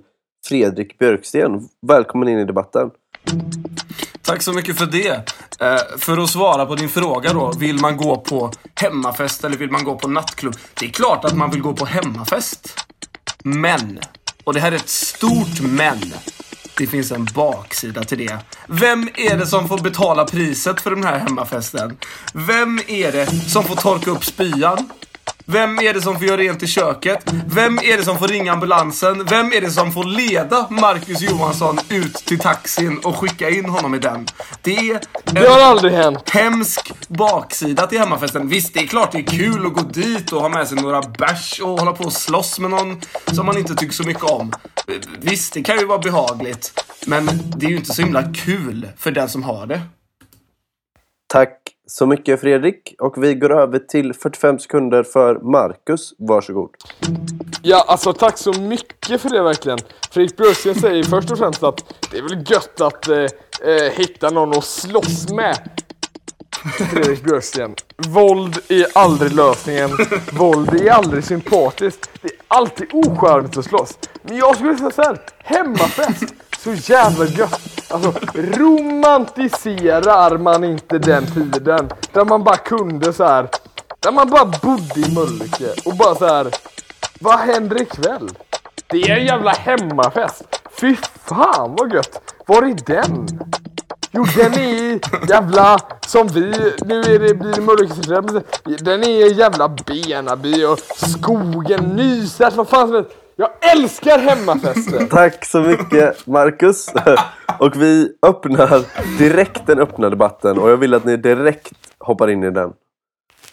Fredrik 0.47 0.97
Björksten. 0.97 1.67
Välkommen 1.87 2.27
in 2.27 2.39
i 2.39 2.45
debatten. 2.45 2.91
Tack 4.21 4.41
så 4.41 4.53
mycket 4.53 4.77
för 4.77 4.85
det. 4.85 5.09
Eh, 5.59 5.97
för 5.97 6.17
att 6.17 6.29
svara 6.29 6.65
på 6.65 6.75
din 6.75 6.89
fråga 6.89 7.33
då. 7.33 7.51
Vill 7.59 7.79
man 7.81 7.97
gå 7.97 8.17
på 8.17 8.51
hemmafest 8.75 9.43
eller 9.43 9.57
vill 9.57 9.71
man 9.71 9.83
gå 9.83 9.95
på 9.95 10.07
nattklubb? 10.07 10.53
Det 10.79 10.85
är 10.85 10.89
klart 10.89 11.25
att 11.25 11.37
man 11.37 11.51
vill 11.51 11.61
gå 11.61 11.73
på 11.73 11.85
hemmafest. 11.85 12.75
Men, 13.43 13.99
och 14.43 14.53
det 14.53 14.59
här 14.59 14.71
är 14.71 14.75
ett 14.75 14.89
stort 14.89 15.61
men. 15.61 16.13
det 16.77 16.87
finns 16.87 17.11
en 17.11 17.25
baksida 17.25 18.03
till 18.03 18.17
det. 18.17 18.37
Vem 18.67 19.09
är 19.15 19.37
det 19.37 19.47
som 19.47 19.67
får 19.67 19.77
betala 19.77 20.25
priset 20.25 20.81
för 20.81 20.89
den 20.89 21.03
här 21.03 21.19
hemmafesten? 21.19 21.97
Vem 22.33 22.81
är 22.87 23.11
det 23.11 23.27
som 23.49 23.63
får 23.63 23.75
torka 23.75 24.11
upp 24.11 24.25
spyan? 24.25 24.89
Vem 25.51 25.79
är 25.79 25.93
det 25.93 26.01
som 26.01 26.15
får 26.19 26.27
göra 26.27 26.37
rent 26.37 26.63
i 26.63 26.67
köket? 26.67 27.33
Vem 27.47 27.79
är 27.79 27.97
det 27.97 28.03
som 28.03 28.17
får 28.17 28.27
ringa 28.27 28.53
ambulansen? 28.53 29.25
Vem 29.25 29.53
är 29.53 29.61
det 29.61 29.71
som 29.71 29.91
får 29.91 30.03
leda 30.03 30.67
Marcus 30.69 31.21
Johansson 31.21 31.79
ut 31.89 32.13
till 32.13 32.39
taxin 32.39 32.99
och 33.03 33.15
skicka 33.15 33.49
in 33.49 33.65
honom 33.69 33.95
i 33.95 33.99
den? 33.99 34.27
Det 34.61 34.77
är 34.77 34.99
Det 35.25 35.47
har 35.47 35.59
aldrig 35.61 35.93
hänt. 35.93 36.29
hemsk 36.29 36.91
baksida 37.07 37.87
till 37.87 37.99
hemmafesten. 37.99 38.47
Visst, 38.49 38.73
det 38.73 38.79
är 38.79 38.87
klart 38.87 39.11
det 39.11 39.17
är 39.17 39.23
kul 39.23 39.65
att 39.65 39.73
gå 39.73 39.81
dit 39.81 40.31
och 40.31 40.41
ha 40.41 40.49
med 40.49 40.67
sig 40.67 40.81
några 40.81 41.01
bärs 41.01 41.59
och 41.59 41.79
hålla 41.79 41.91
på 41.91 42.03
och 42.03 42.13
slåss 42.13 42.59
med 42.59 42.69
någon 42.69 43.01
som 43.33 43.45
man 43.45 43.57
inte 43.57 43.75
tycker 43.75 43.93
så 43.93 44.03
mycket 44.03 44.23
om. 44.23 44.51
Visst, 45.19 45.53
det 45.53 45.63
kan 45.63 45.77
ju 45.79 45.85
vara 45.85 45.99
behagligt. 45.99 46.83
Men 47.07 47.29
det 47.57 47.65
är 47.65 47.69
ju 47.69 47.75
inte 47.77 47.93
så 47.93 48.01
himla 48.01 48.23
kul 48.33 48.87
för 48.97 49.11
den 49.11 49.29
som 49.29 49.43
har 49.43 49.65
det. 49.65 49.81
Tack 51.27 51.58
så 51.89 52.05
mycket 52.05 52.41
Fredrik. 52.41 52.95
Och 52.99 53.23
vi 53.23 53.33
går 53.33 53.51
över 53.51 53.79
till 53.79 54.13
45 54.13 54.59
sekunder 54.59 55.03
för 55.03 55.39
Marcus. 55.39 56.13
Varsågod. 56.17 56.69
Ja, 57.61 57.85
alltså 57.87 58.13
tack 58.13 58.37
så 58.37 58.53
mycket 58.53 59.21
för 59.21 59.29
det 59.29 59.43
verkligen. 59.43 59.79
Fredrik 60.11 60.37
Björksten 60.37 60.75
säger 60.75 61.03
först 61.03 61.31
och 61.31 61.37
främst 61.37 61.63
att 61.63 61.83
det 62.11 62.17
är 62.17 62.21
väl 62.21 62.51
gött 62.51 62.81
att 62.81 63.07
eh, 63.07 63.17
eh 63.17 63.91
hitta 63.93 64.29
någon 64.29 64.57
att 64.57 64.63
slåss 64.63 65.29
med. 65.29 65.57
Fredrik 66.91 67.23
Björksten. 67.23 67.75
Våld 67.97 68.57
är 68.67 68.85
aldrig 68.93 69.33
lösningen. 69.35 69.89
Våld 70.33 70.73
är 70.73 70.91
aldrig 70.91 71.23
sympatiskt. 71.23 72.09
Det 72.21 72.27
är 72.27 72.37
alltid 72.47 72.87
ocharmigt 72.93 73.57
att 73.57 73.65
slåss. 73.65 73.99
Men 74.21 74.37
jag 74.37 74.55
skulle 74.55 74.77
säga 74.77 74.91
så 74.91 75.01
här. 75.01 75.19
Hemmafest. 75.37 76.33
Så 76.63 76.73
jävla 76.73 77.25
gött. 77.25 77.61
Alltså 77.89 78.13
romantiserar 78.35 80.37
man 80.37 80.63
inte 80.63 80.97
den 80.97 81.25
tiden. 81.25 81.89
Där 82.13 82.25
man 82.25 82.43
bara 82.43 82.57
kunde 82.57 83.13
så 83.13 83.23
här. 83.23 83.49
Där 83.99 84.11
man 84.11 84.29
bara 84.29 84.45
bodde 84.45 84.99
i 84.99 85.13
Mölnlycke 85.15 85.73
och 85.85 85.95
bara 85.95 86.15
så 86.15 86.25
här. 86.25 86.47
Vad 87.19 87.39
händer 87.39 87.81
ikväll? 87.81 88.29
Det 88.87 89.01
är 89.01 89.17
en 89.17 89.25
jävla 89.25 89.51
hemmafest. 89.51 90.61
Fy 90.81 90.95
fan 91.25 91.75
vad 91.79 91.93
gött. 91.93 92.33
Var 92.45 92.63
är 92.63 92.75
den? 92.85 93.27
Jo 94.11 94.25
den 94.35 94.53
är 94.53 94.73
i 94.73 94.99
jävla 95.29 95.79
som 96.07 96.27
vi, 96.27 96.73
nu 96.85 96.99
är 96.99 97.19
det, 97.19 97.33
blir 97.33 97.53
det 97.53 97.61
Mölnlycke 97.61 98.83
Den 98.83 99.03
är 99.03 99.31
i 99.31 99.33
jävla 99.33 99.69
Benaby 99.69 100.65
och 100.65 100.79
skogen, 100.79 101.83
Nysäter, 101.83 102.57
vad 102.57 102.67
fan 102.67 102.87
som 102.87 102.95
helst. 102.95 103.11
Jag 103.39 103.49
älskar 103.71 104.19
hemmafester! 104.19 105.05
Tack 105.09 105.45
så 105.45 105.61
mycket 105.61 106.27
Marcus. 106.27 106.93
Och 107.59 107.81
vi 107.81 108.11
öppnar 108.21 108.83
direkt 109.17 109.67
den 109.67 109.79
öppna 109.79 110.09
debatten 110.09 110.57
och 110.57 110.69
jag 110.69 110.77
vill 110.77 110.93
att 110.93 111.05
ni 111.05 111.17
direkt 111.17 111.73
hoppar 111.99 112.29
in 112.29 112.43
i 112.43 112.51
den. 112.51 112.71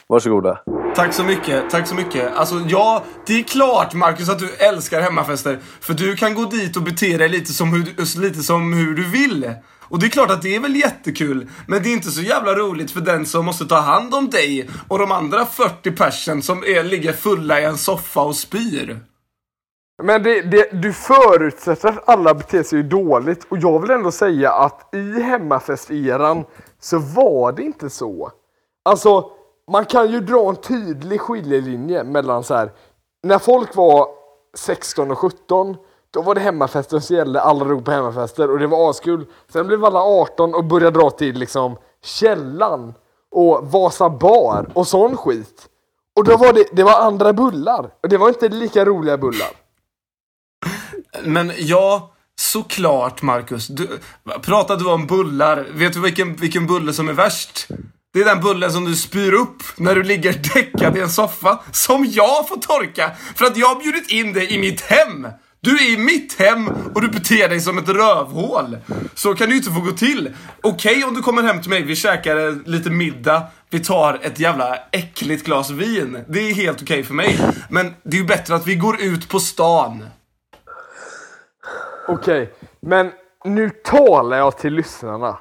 Varsågoda. 0.09 0.59
Tack 0.95 1.15
så 1.15 1.25
mycket, 1.25 1.71
tack 1.71 1.87
så 1.87 1.95
mycket. 1.95 2.35
Alltså 2.35 2.55
ja, 2.69 3.05
det 3.27 3.39
är 3.39 3.43
klart 3.43 3.95
Marcus 3.95 4.29
att 4.29 4.39
du 4.39 4.51
älskar 4.51 5.01
hemmafester. 5.01 5.59
För 5.81 5.95
du 5.95 6.17
kan 6.17 6.35
gå 6.35 6.45
dit 6.45 6.77
och 6.77 6.83
bete 6.83 7.17
dig 7.17 7.29
lite 7.29 7.53
som 7.53 7.73
hur, 7.73 8.21
lite 8.21 8.43
som 8.43 8.73
hur 8.73 8.95
du 8.95 9.11
vill. 9.11 9.55
Och 9.81 9.99
det 9.99 10.07
är 10.07 10.11
klart 10.11 10.31
att 10.31 10.43
det 10.43 10.57
är 10.57 10.61
väl 10.61 10.77
jättekul, 10.77 11.49
men 11.67 11.83
det 11.83 11.89
är 11.89 11.93
inte 11.93 12.11
så 12.11 12.23
jävla 12.23 12.55
roligt 12.55 12.91
för 12.91 13.01
den 13.01 13.27
som 13.27 13.45
måste 13.45 13.67
ta 13.67 13.81
hand 13.81 14.15
om 14.15 14.31
dig 14.31 14.69
och 14.89 14.99
de 14.99 15.13
andra 15.13 15.47
40 15.47 15.91
personen 15.91 16.43
som 16.43 16.65
är, 16.65 16.85
ligger 16.85 17.13
fulla 17.13 17.61
i 17.61 17.65
en 17.65 17.79
soffa 17.79 18.21
och 18.21 18.37
spyr. 18.37 19.01
Men 20.03 20.23
det, 20.23 20.43
det, 20.43 20.83
du 20.83 20.93
förutsätter 20.93 21.89
att 21.89 22.09
alla 22.09 22.35
beter 22.35 22.63
sig 22.63 22.83
dåligt 22.83 23.47
och 23.49 23.59
jag 23.59 23.79
vill 23.79 23.91
ändå 23.91 24.11
säga 24.11 24.53
att 24.53 24.95
i 24.95 25.21
hemmafesteran 25.21 26.45
så 26.81 26.99
var 26.99 27.53
det 27.53 27.63
inte 27.63 27.91
så. 27.91 28.31
Alltså, 28.85 29.31
man 29.71 29.85
kan 29.85 30.11
ju 30.11 30.21
dra 30.21 30.49
en 30.49 30.57
tydlig 30.57 31.21
skiljelinje 31.21 32.05
mellan 32.05 32.45
så 32.45 32.55
här. 32.55 32.73
När 33.23 33.39
folk 33.39 33.77
var 33.77 34.09
16 34.57 35.11
och 35.11 35.19
17 35.19 35.77
då 36.11 36.23
var 36.23 36.35
det 36.35 36.41
hemmafesten 36.41 37.01
som 37.01 37.17
gällde, 37.17 37.41
alla 37.41 37.65
drog 37.65 37.85
på 37.85 37.91
hemmafester 37.91 38.51
och 38.51 38.59
det 38.59 38.67
var 38.67 38.91
askul. 38.91 39.27
Sen 39.53 39.67
blev 39.67 39.85
alla 39.85 40.01
18 40.01 40.55
och 40.55 40.65
började 40.65 40.99
dra 40.99 41.11
till 41.11 41.39
liksom 41.39 41.77
Källan 42.03 42.95
och 43.31 43.71
Vasa 43.71 44.11
bar 44.11 44.69
och 44.75 44.87
sån 44.87 45.17
skit. 45.17 45.69
Och 46.17 46.25
då 46.25 46.37
var 46.37 46.53
det, 46.53 46.65
det 46.73 46.83
var 46.83 47.01
andra 47.01 47.33
bullar. 47.33 47.91
Och 48.03 48.09
det 48.09 48.17
var 48.17 48.29
inte 48.29 48.49
lika 48.49 48.85
roliga 48.85 49.19
bullar. 49.19 49.66
Men 51.25 51.53
ja, 51.59 52.15
såklart 52.41 53.23
Marcus. 53.23 53.67
Du, 53.67 53.89
pratar 54.43 54.77
du 54.77 54.85
om 54.85 55.07
bullar? 55.07 55.67
Vet 55.73 55.93
du 55.93 56.01
vilken, 56.01 56.37
vilken 56.37 56.67
bulle 56.67 56.93
som 56.93 57.09
är 57.09 57.13
värst? 57.13 57.69
Det 58.13 58.21
är 58.21 58.25
den 58.25 58.41
bullen 58.41 58.73
som 58.73 58.85
du 58.85 58.97
spyr 58.97 59.33
upp 59.33 59.63
när 59.77 59.95
du 59.95 60.03
ligger 60.03 60.33
däckad 60.55 60.97
i 60.97 61.01
en 61.01 61.11
soffa. 61.11 61.61
Som 61.73 62.07
jag 62.11 62.49
får 62.49 62.57
torka 62.57 63.11
för 63.35 63.45
att 63.45 63.57
jag 63.57 63.67
har 63.67 63.81
bjudit 63.83 64.11
in 64.11 64.33
dig 64.33 64.53
i 64.53 64.59
mitt 64.59 64.81
hem. 64.81 65.27
Du 65.61 65.77
är 65.77 65.91
i 65.91 65.97
mitt 65.97 66.39
hem 66.39 66.69
och 66.95 67.01
du 67.03 67.09
beter 67.09 67.49
dig 67.49 67.61
som 67.61 67.79
ett 67.79 67.89
rövhål. 67.89 68.79
Så 69.15 69.35
kan 69.35 69.47
det 69.47 69.53
ju 69.53 69.59
inte 69.59 69.71
få 69.71 69.81
gå 69.81 69.93
till. 69.93 70.35
Okej 70.63 70.93
okay, 70.93 71.05
om 71.05 71.15
du 71.15 71.23
kommer 71.23 71.43
hem 71.43 71.61
till 71.61 71.71
mig, 71.71 71.83
vi 71.83 71.97
käkar 71.97 72.69
lite 72.69 72.91
middag, 72.91 73.43
vi 73.71 73.81
tar 73.81 74.21
ett 74.23 74.41
jävla 74.41 74.77
äckligt 74.93 75.45
glas 75.45 75.71
vin. 75.71 76.25
Det 76.29 76.41
är 76.41 76.55
helt 76.55 76.83
okej 76.83 76.95
okay 76.95 77.05
för 77.05 77.15
mig. 77.15 77.39
Men 77.71 77.95
det 78.03 78.17
är 78.17 78.21
ju 78.21 78.27
bättre 78.27 78.55
att 78.55 78.67
vi 78.67 78.75
går 78.75 79.01
ut 79.01 79.29
på 79.29 79.41
stan. 79.41 80.05
Okej, 82.09 82.43
okay, 82.43 82.55
men 82.81 83.13
nu 83.45 83.71
talar 83.71 84.37
jag 84.37 84.59
till 84.59 84.75
lyssnarna. 84.75 85.39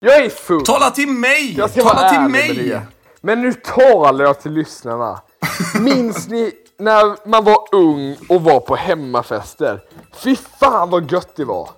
Jag 0.00 0.24
är 0.24 0.28
full. 0.28 0.64
Tala 0.64 0.90
till 0.90 1.08
mig! 1.08 1.54
Jag 1.58 1.70
ska 1.70 1.82
Tala 1.82 2.10
till 2.10 2.20
mig! 2.20 2.80
Men 3.20 3.42
nu 3.42 3.52
talar 3.52 4.24
jag 4.24 4.40
till 4.40 4.52
lyssnarna. 4.52 5.20
Minns 5.80 6.28
ni 6.28 6.52
när 6.78 7.28
man 7.28 7.44
var 7.44 7.58
ung 7.72 8.16
och 8.28 8.42
var 8.42 8.60
på 8.60 8.76
hemmafester? 8.76 9.80
Fy 10.12 10.36
fan 10.36 10.90
vad 10.90 11.12
gött 11.12 11.36
det 11.36 11.44
var. 11.44 11.70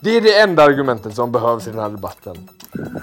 Det 0.00 0.10
är 0.10 0.20
det 0.20 0.38
enda 0.38 0.62
argumentet 0.64 1.14
som 1.14 1.32
behövs 1.32 1.66
i 1.66 1.70
den 1.70 1.80
här 1.80 1.88
debatten. 1.88 2.48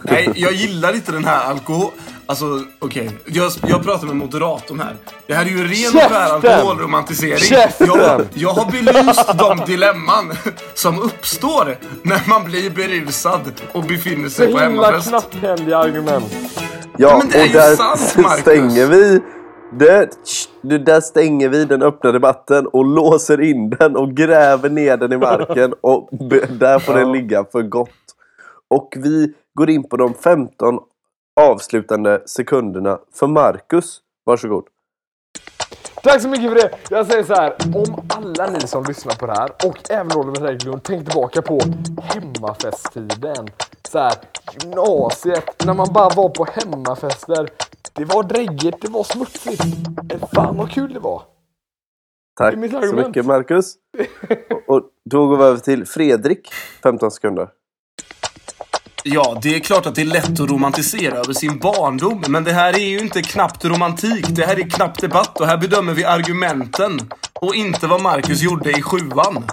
Nej, 0.03 0.31
jag 0.35 0.53
gillar 0.53 0.93
inte 0.93 1.11
den 1.11 1.25
här 1.25 1.49
alkohol... 1.49 1.91
Alltså, 2.25 2.45
okej. 2.79 3.07
Okay. 3.07 3.17
Jag, 3.25 3.51
jag 3.67 3.83
pratar 3.83 4.07
med 4.07 4.15
moderatorn 4.15 4.79
här. 4.79 4.95
Det 5.27 5.33
här 5.33 5.45
är 5.45 5.49
ju 5.49 5.67
ren 5.67 6.03
och 6.03 6.11
skär 6.11 6.33
alkoholromantisering. 6.33 7.37
Käften! 7.37 7.87
Jag, 7.87 8.25
jag 8.33 8.49
har 8.49 8.71
belyst 8.71 9.37
de 9.37 9.61
dilemman 9.65 10.33
som 10.73 10.99
uppstår 10.99 11.77
när 12.03 12.29
man 12.29 12.43
blir 12.43 12.69
berusad 12.69 13.51
och 13.73 13.83
befinner 13.83 14.29
sig 14.29 14.47
Så 14.51 14.57
på 14.57 14.63
himla 14.63 14.85
hemmafest. 14.85 15.09
knapphändiga 15.09 15.77
argument. 15.77 16.33
Ja, 16.97 17.17
men 17.17 17.29
det 17.29 17.37
är 17.37 17.41
och 17.41 17.47
ju 17.47 17.53
där 17.53 17.75
sant, 17.75 18.17
Marcus. 18.17 18.41
stänger 18.41 18.87
vi 18.87 19.21
det, 19.79 20.09
du, 20.61 20.77
där 20.77 21.01
stänger 21.01 21.49
vi 21.49 21.65
den 21.65 21.81
öppna 21.81 22.11
debatten 22.11 22.67
och 22.67 22.85
låser 22.85 23.41
in 23.41 23.69
den 23.69 23.95
och 23.95 24.11
gräver 24.11 24.69
ner 24.69 24.97
den 24.97 25.13
i 25.13 25.17
marken 25.17 25.73
och 25.81 26.09
där 26.49 26.79
får 26.79 26.93
den 26.93 27.11
ligga 27.11 27.45
för 27.51 27.61
gott. 27.61 27.89
Och 28.67 28.93
vi 28.97 29.33
går 29.53 29.69
in 29.69 29.89
på 29.89 29.97
de 29.97 30.13
15 30.13 30.79
avslutande 31.41 32.23
sekunderna 32.25 32.99
för 33.13 33.27
Marcus. 33.27 34.01
Varsågod. 34.25 34.63
Tack 36.03 36.21
så 36.21 36.27
mycket 36.27 36.49
för 36.49 36.55
det! 36.55 36.71
Jag 36.89 37.07
säger 37.07 37.23
så 37.23 37.33
här, 37.33 37.55
om 37.75 38.07
alla 38.09 38.47
ni 38.49 38.59
som 38.59 38.83
lyssnar 38.83 39.15
på 39.15 39.25
det 39.25 39.33
här 39.33 39.49
och 39.65 39.91
även 39.91 40.17
Oliver 40.17 40.47
Hägglund 40.47 40.83
tänk 40.83 41.05
tillbaka 41.05 41.41
på 41.41 41.59
hemmafesttiden. 42.01 43.47
Så 43.89 43.99
här, 43.99 44.13
gymnasiet, 44.51 45.65
när 45.65 45.73
man 45.73 45.87
bara 45.93 46.09
var 46.15 46.29
på 46.29 46.45
hemmafester. 46.51 47.49
Det 47.93 48.05
var 48.05 48.23
dräggigt, 48.23 48.81
det 48.81 48.91
var 48.91 49.03
smutsigt. 49.03 49.63
Fan 50.35 50.57
vad 50.57 50.71
kul 50.71 50.93
det 50.93 50.99
var! 50.99 51.23
Tack 52.35 52.55
Det 52.55 52.87
så 52.87 52.95
mycket 52.95 53.25
Marcus. 53.25 53.73
Och 54.67 54.83
då 55.09 55.27
går 55.27 55.37
vi 55.37 55.43
över 55.43 55.57
till 55.57 55.85
Fredrik. 55.85 56.49
15 56.83 57.11
sekunder. 57.11 57.49
Ja, 59.03 59.39
det 59.41 59.55
är 59.55 59.59
klart 59.59 59.85
att 59.85 59.95
det 59.95 60.01
är 60.01 60.05
lätt 60.05 60.39
att 60.39 60.49
romantisera 60.49 61.17
över 61.17 61.33
sin 61.33 61.59
barndom, 61.59 62.23
men 62.29 62.43
det 62.43 62.51
här 62.51 62.73
är 62.73 62.87
ju 62.87 62.99
inte 62.99 63.21
knappt 63.21 63.65
romantik. 63.65 64.35
Det 64.35 64.45
här 64.45 64.59
är 64.59 64.69
knappt 64.69 65.01
debatt 65.01 65.39
och 65.39 65.47
här 65.47 65.57
bedömer 65.57 65.93
vi 65.93 66.05
argumenten 66.05 66.99
och 67.41 67.55
inte 67.55 67.87
vad 67.87 68.01
Marcus 68.01 68.41
gjorde 68.41 68.71
i 68.71 68.81
sjuan. 68.81 69.43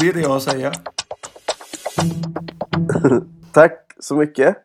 Det 0.00 0.08
är 0.08 0.12
det 0.12 0.20
jag 0.20 0.28
har 0.28 0.36
att 0.36 0.42
säga. 0.42 0.72
Tack 3.52 3.72
så 4.00 4.14
mycket. 4.14 4.56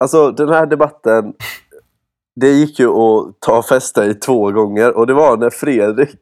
Alltså 0.00 0.30
den 0.30 0.48
här 0.48 0.66
debatten. 0.66 1.34
Det 2.40 2.48
gick 2.48 2.78
ju 2.78 2.88
att 2.88 3.40
ta 3.40 3.62
fästa 3.62 4.06
i 4.06 4.14
två 4.14 4.50
gånger 4.50 4.96
och 4.96 5.06
det 5.06 5.14
var 5.14 5.36
när 5.36 5.50
Fredrik 5.50 6.20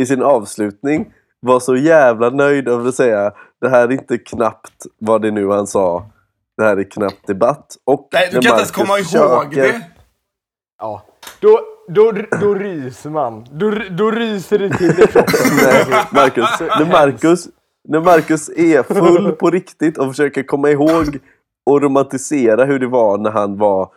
i 0.00 0.06
sin 0.06 0.22
avslutning 0.22 1.12
var 1.40 1.60
så 1.60 1.76
jävla 1.76 2.30
nöjd 2.30 2.68
över 2.68 2.88
att 2.88 2.94
säga 2.94 3.32
det 3.60 3.68
här 3.68 3.88
är 3.88 3.92
inte 3.92 4.18
knappt 4.18 4.86
vad 4.98 5.22
det 5.22 5.30
nu 5.30 5.48
han 5.48 5.66
sa. 5.66 6.10
Det 6.56 6.64
här 6.64 6.76
är 6.76 6.90
knappt 6.90 7.26
debatt. 7.26 7.76
Och 7.84 8.08
Nej, 8.12 8.28
du 8.32 8.32
kan 8.32 8.42
inte 8.42 8.48
ens 8.48 8.70
komma 8.70 8.98
ihåg 8.98 9.54
det. 9.54 9.80
Ja, 10.78 11.02
då, 11.40 11.60
då, 11.88 12.12
då 12.40 12.54
ryser 12.54 13.10
man. 13.10 13.46
Då, 13.50 13.70
då 13.90 14.10
ryser 14.10 14.58
det 14.58 14.70
till 14.70 14.90
i 14.90 15.06
kroppen. 15.12 15.34
Nej, 15.62 16.04
Marcus, 16.12 16.60
när 16.60 16.86
Marcus 16.86 17.48
när 17.88 18.00
Marcus 18.00 18.48
är 18.48 18.82
full 18.82 19.32
på 19.32 19.50
riktigt 19.50 19.98
och 19.98 20.08
försöker 20.08 20.42
komma 20.42 20.70
ihåg 20.70 21.18
och 21.70 21.82
romantisera 21.82 22.64
hur 22.64 22.78
det 22.78 22.86
var 22.86 23.18
när 23.18 23.30
han 23.30 23.58
var 23.58 23.88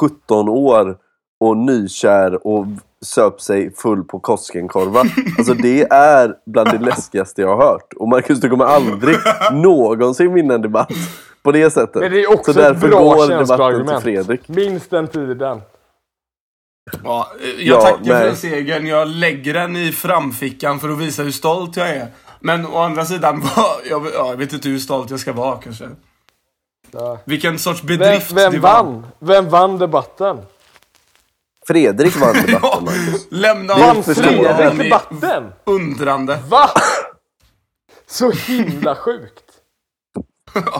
17 0.00 0.48
år 0.48 0.96
och 1.40 1.56
nykär 1.56 2.46
och 2.46 2.66
söp 3.04 3.40
sig 3.40 3.74
full 3.74 4.04
på 4.04 4.18
Koskenkorva. 4.20 5.02
Alltså 5.38 5.54
det 5.54 5.82
är 5.92 6.34
bland 6.46 6.70
det 6.70 6.78
läskigaste 6.78 7.42
jag 7.42 7.56
har 7.56 7.66
hört. 7.66 7.92
Och 7.96 8.08
Marcus, 8.08 8.40
du 8.40 8.50
kommer 8.50 8.64
aldrig 8.64 9.16
någonsin 9.52 10.34
vinna 10.34 10.54
en 10.54 10.62
debatt 10.62 10.92
på 11.46 11.52
det 11.52 11.70
sättet. 11.70 12.02
Men 12.02 12.12
det 12.12 12.22
är 12.22 12.32
också 12.34 12.52
Så 12.52 12.60
ett 12.60 12.66
därför 12.66 12.88
bra 12.88 13.00
debatten 13.00 13.26
till 13.38 13.46
känsloargument. 13.46 14.02
Fredrik. 14.02 14.48
Minst 14.48 14.90
den 14.90 15.08
tiden. 15.08 15.60
Ja, 17.04 17.32
jag 17.40 17.52
Ja, 17.58 17.80
tackar 17.80 18.04
för 18.04 18.12
nej. 18.14 18.26
den 18.26 18.36
segern. 18.36 18.86
Jag 18.86 19.08
lägger 19.08 19.54
den 19.54 19.76
i 19.76 19.92
framfickan 19.92 20.80
för 20.80 20.88
att 20.88 20.98
visa 20.98 21.22
hur 21.22 21.30
stolt 21.30 21.76
jag 21.76 21.88
är. 21.88 22.08
Men 22.40 22.66
å 22.66 22.78
andra 22.78 23.04
sidan, 23.04 23.42
jag, 23.90 24.06
ja, 24.06 24.10
jag 24.14 24.36
vet 24.36 24.52
inte 24.52 24.68
hur 24.68 24.78
stolt 24.78 25.10
jag 25.10 25.20
ska 25.20 25.32
vara 25.32 25.56
kanske. 25.56 25.88
Ja. 26.90 27.18
Vilken 27.24 27.58
sorts 27.58 27.84
Vem, 27.84 27.98
bedrift 27.98 28.32
vem 28.32 28.52
det 28.52 28.58
var. 28.58 28.72
vann? 28.84 29.06
Vem 29.18 29.48
vann 29.48 29.78
debatten? 29.78 30.38
Fredrik 31.66 32.16
vann 32.16 32.32
debatten, 32.46 32.58
Ja, 32.62 32.80
Marcus. 32.84 33.26
lämna 33.30 33.74
Vann 33.74 34.02
Fredrik 34.02 34.78
debatten? 34.78 35.52
undrande. 35.64 36.38
Va? 36.48 36.70
Så 38.06 38.30
himla 38.30 38.94
sjukt. 38.96 39.45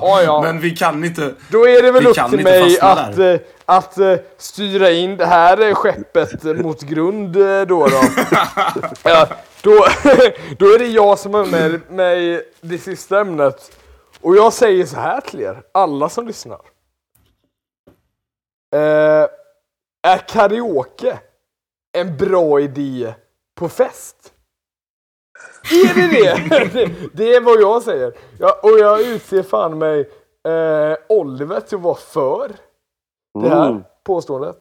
Ja, 0.00 0.22
ja. 0.22 0.42
Men 0.44 0.60
vi 0.60 0.70
kan 0.70 1.04
inte... 1.04 1.34
Då 1.50 1.68
är 1.68 1.82
det 1.82 1.92
väl 1.92 2.06
upp 2.06 2.30
till 2.30 2.44
mig 2.44 2.78
att, 2.80 3.16
där. 3.16 3.34
eh, 3.34 3.40
att 3.64 3.98
eh, 3.98 4.16
styra 4.38 4.90
in 4.90 5.16
det 5.16 5.26
här 5.26 5.60
eh, 5.68 5.74
skeppet 5.74 6.42
mot 6.42 6.82
grund 6.82 7.32
då. 7.32 7.66
då. 7.66 7.88
ja, 9.02 9.28
då, 9.62 9.70
då 10.58 10.66
är 10.66 10.78
det 10.78 10.86
jag 10.86 11.18
som 11.18 11.32
med 11.32 11.80
mig 11.90 12.48
det 12.60 12.78
sista 12.78 13.20
ämnet. 13.20 13.72
Och 14.20 14.36
jag 14.36 14.52
säger 14.52 14.86
så 14.86 14.96
här 14.96 15.20
till 15.20 15.40
er, 15.40 15.62
alla 15.72 16.08
som 16.08 16.26
lyssnar. 16.26 16.60
Eh, 18.74 19.26
är 20.02 20.18
karaoke 20.28 21.18
en 21.92 22.16
bra 22.16 22.60
idé 22.60 23.14
på 23.54 23.68
fest? 23.68 24.32
Är 25.70 25.94
det 25.94 26.08
det? 26.68 26.90
det? 27.12 27.34
Är 27.34 27.40
vad 27.40 27.60
jag 27.60 27.82
säger. 27.82 28.12
Ja, 28.38 28.60
och 28.62 28.78
jag 28.78 29.00
utser 29.00 29.42
fan 29.42 29.78
mig 29.78 30.00
eh, 30.48 30.96
Oliver 31.08 31.60
till 31.60 31.76
att 31.76 31.82
vara 31.82 31.94
för 31.94 32.52
det 33.42 33.48
här 33.48 33.68
Mm. 33.68 33.82
påståendet. 34.04 34.56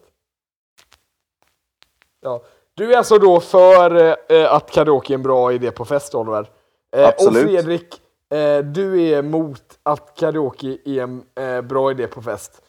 Ja. 2.22 2.42
Du 2.74 2.92
är 2.92 2.96
alltså 2.98 3.18
då 3.18 3.40
för 3.40 4.16
eh, 4.32 4.52
att 4.52 4.70
karaoke 4.70 5.12
är 5.12 5.14
en 5.14 5.22
bra 5.22 5.52
idé 5.52 5.70
på 5.70 5.84
fest, 5.84 6.14
Oliver. 6.14 6.50
Eh, 6.96 7.02
och 7.02 7.08
Absolut. 7.08 7.42
Fredrik, 7.42 8.00
eh, 8.34 8.58
du 8.58 9.02
är 9.02 9.18
emot 9.18 9.62
att 9.82 10.14
karaoke 10.14 10.78
är 10.84 11.02
en 11.02 11.22
eh, 11.40 11.60
bra 11.62 11.90
idé 11.90 12.06
på 12.06 12.22
fest. 12.22 12.62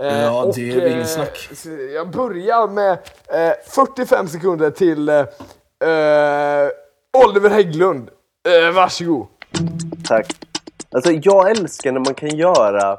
Eh, 0.00 0.22
Ja, 0.22 0.52
det 0.54 0.70
är 0.72 0.82
och, 0.84 0.88
inget 0.90 1.08
snack. 1.10 1.36
så 1.54 1.68
Jag 1.70 2.10
börjar 2.10 2.68
med 2.68 2.92
eh, 3.28 3.52
45 3.66 4.28
sekunder 4.28 4.70
till 4.70 5.08
eh, 5.08 5.16
eh, 5.18 6.68
Oliver 7.18 7.50
Hägglund. 7.50 8.10
Eh, 8.48 8.74
varsågod. 8.74 9.26
Tack. 10.04 10.26
Alltså 10.90 11.12
jag 11.12 11.50
älskar 11.50 11.92
när 11.92 12.00
man 12.00 12.14
kan 12.14 12.36
göra 12.36 12.98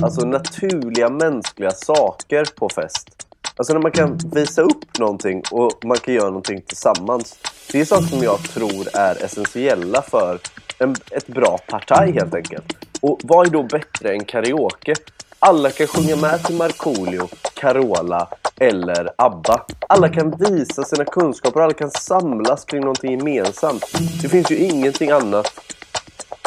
alltså, 0.00 0.26
naturliga 0.26 1.08
mänskliga 1.08 1.70
saker 1.70 2.44
på 2.56 2.68
fest. 2.68 3.26
Alltså 3.56 3.72
när 3.72 3.80
man 3.80 3.90
kan 3.90 4.18
visa 4.34 4.62
upp 4.62 4.98
någonting 4.98 5.42
och 5.50 5.84
man 5.84 5.96
kan 5.96 6.14
göra 6.14 6.26
någonting 6.26 6.62
tillsammans. 6.62 7.38
Det 7.72 7.80
är 7.80 7.84
saker 7.84 8.06
som 8.06 8.22
jag 8.22 8.38
tror 8.42 8.96
är 8.96 9.24
essentiella 9.24 10.02
för 10.02 10.38
en, 10.78 10.94
ett 11.10 11.26
bra 11.26 11.58
partaj 11.68 12.12
helt 12.12 12.34
enkelt. 12.34 12.76
Och 13.00 13.20
vad 13.22 13.46
är 13.46 13.50
då 13.50 13.62
bättre 13.62 14.12
än 14.12 14.24
karaoke? 14.24 14.94
Alla 15.38 15.70
kan 15.70 15.86
sjunga 15.86 16.16
med 16.16 16.44
till 16.44 16.56
Markoolio, 16.56 17.28
Carola 17.54 18.28
eller 18.60 19.08
ABBA. 19.18 19.60
Alla 19.88 20.08
kan 20.08 20.30
visa 20.30 20.82
sina 20.82 21.04
kunskaper, 21.04 21.60
alla 21.60 21.72
kan 21.72 21.90
samlas 21.90 22.64
kring 22.64 22.80
någonting 22.80 23.10
gemensamt. 23.18 23.84
Det 24.22 24.28
finns 24.28 24.50
ju 24.50 24.56
ingenting 24.56 25.10
annat 25.10 25.52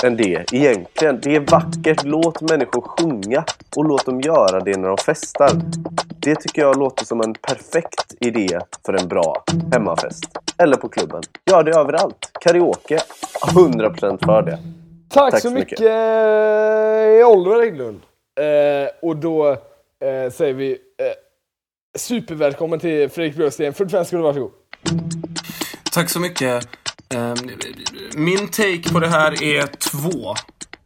än 0.03 0.17
det 0.17 0.45
egentligen. 0.53 1.19
Det 1.23 1.35
är 1.35 1.39
vackert. 1.39 2.03
Låt 2.03 2.41
människor 2.41 2.81
sjunga 2.81 3.43
och 3.75 3.85
låt 3.85 4.05
dem 4.05 4.21
göra 4.21 4.59
det 4.59 4.77
när 4.77 4.87
de 4.87 4.97
festar. 4.97 5.51
Det 6.19 6.35
tycker 6.35 6.61
jag 6.61 6.77
låter 6.79 7.05
som 7.05 7.21
en 7.21 7.33
perfekt 7.33 8.15
idé 8.19 8.59
för 8.85 8.93
en 8.93 9.07
bra 9.07 9.43
hemmafest. 9.73 10.25
Eller 10.57 10.77
på 10.77 10.89
klubben. 10.89 11.21
Gör 11.51 11.63
det 11.63 11.71
överallt. 11.71 12.29
Karaoke. 12.41 12.97
100% 13.55 14.25
för 14.25 14.41
det. 14.41 14.57
Tack, 15.09 15.31
Tack 15.31 15.41
så 15.41 15.47
så 15.49 15.53
mycket, 15.53 15.79
mycket. 15.79 15.85
eh, 17.21 17.27
Oliver 17.29 17.59
Hägglund. 17.61 18.01
Eh, 18.39 18.89
och 19.09 19.15
då 19.17 19.47
eh, 20.05 20.31
säger 20.31 20.53
vi 20.53 20.71
eh, 20.71 21.05
supervälkommen 21.95 22.79
till 22.79 23.09
Fredrik 23.09 23.35
Björksten. 23.35 23.73
45 23.73 24.05
sekunder, 24.05 24.23
varsågod. 24.23 24.51
Tack 25.91 26.09
så 26.09 26.19
mycket. 26.19 26.67
Ehm, 27.09 27.35
min 28.15 28.47
take 28.47 28.89
på 28.91 28.99
det 28.99 29.07
här 29.07 29.43
är 29.43 29.67
två. 29.67 30.35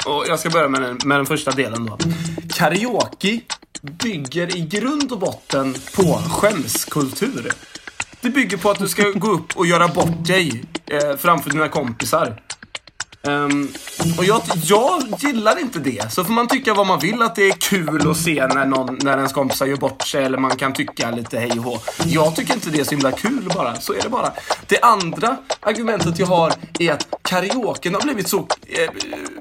Och 0.05 0.25
jag 0.27 0.39
ska 0.39 0.49
börja 0.49 0.67
med 0.67 0.81
den, 0.81 0.97
med 1.05 1.17
den 1.17 1.25
första 1.25 1.51
delen 1.51 1.85
då. 1.85 1.97
Karaoke 2.53 3.41
bygger 3.81 4.57
i 4.57 4.61
grund 4.61 5.11
och 5.11 5.19
botten 5.19 5.75
på 5.95 6.03
skämskultur. 6.29 7.51
Det 8.21 8.29
bygger 8.29 8.57
på 8.57 8.69
att 8.69 8.79
du 8.79 8.87
ska 8.87 9.09
gå 9.09 9.31
upp 9.31 9.57
och 9.57 9.65
göra 9.65 9.87
bort 9.87 10.27
dig 10.27 10.63
eh, 10.87 11.17
framför 11.17 11.49
dina 11.49 11.69
kompisar. 11.69 12.41
Um, 13.21 13.73
och 14.17 14.25
jag, 14.25 14.41
jag 14.63 15.03
gillar 15.19 15.59
inte 15.59 15.79
det. 15.79 16.13
Så 16.13 16.23
får 16.23 16.33
man 16.33 16.47
tycka 16.47 16.73
vad 16.73 16.87
man 16.87 16.99
vill 16.99 17.21
att 17.21 17.35
det 17.35 17.47
är 17.47 17.51
kul 17.51 18.09
att 18.09 18.17
se 18.17 18.47
när, 18.47 18.65
någon, 18.65 18.97
när 19.01 19.17
ens 19.17 19.33
kompisar 19.33 19.65
gör 19.65 19.77
bort 19.77 20.07
sig 20.07 20.23
eller 20.23 20.37
man 20.37 20.55
kan 20.55 20.73
tycka 20.73 21.11
lite 21.11 21.39
hej 21.39 21.51
och 21.51 21.63
hå. 21.63 21.79
Jag 22.05 22.35
tycker 22.35 22.53
inte 22.53 22.69
det 22.69 22.79
är 22.79 22.83
så 22.83 22.91
himla 22.91 23.11
kul 23.11 23.51
bara. 23.55 23.75
Så 23.75 23.93
är 23.93 24.01
det 24.01 24.09
bara. 24.09 24.31
Det 24.67 24.81
andra 24.81 25.37
argumentet 25.59 26.19
jag 26.19 26.27
har 26.27 26.53
är 26.79 26.91
att 26.93 27.07
karaoken 27.21 27.93
har 27.93 28.01
blivit 28.01 28.27
så 28.27 28.37
eh, 28.67 28.89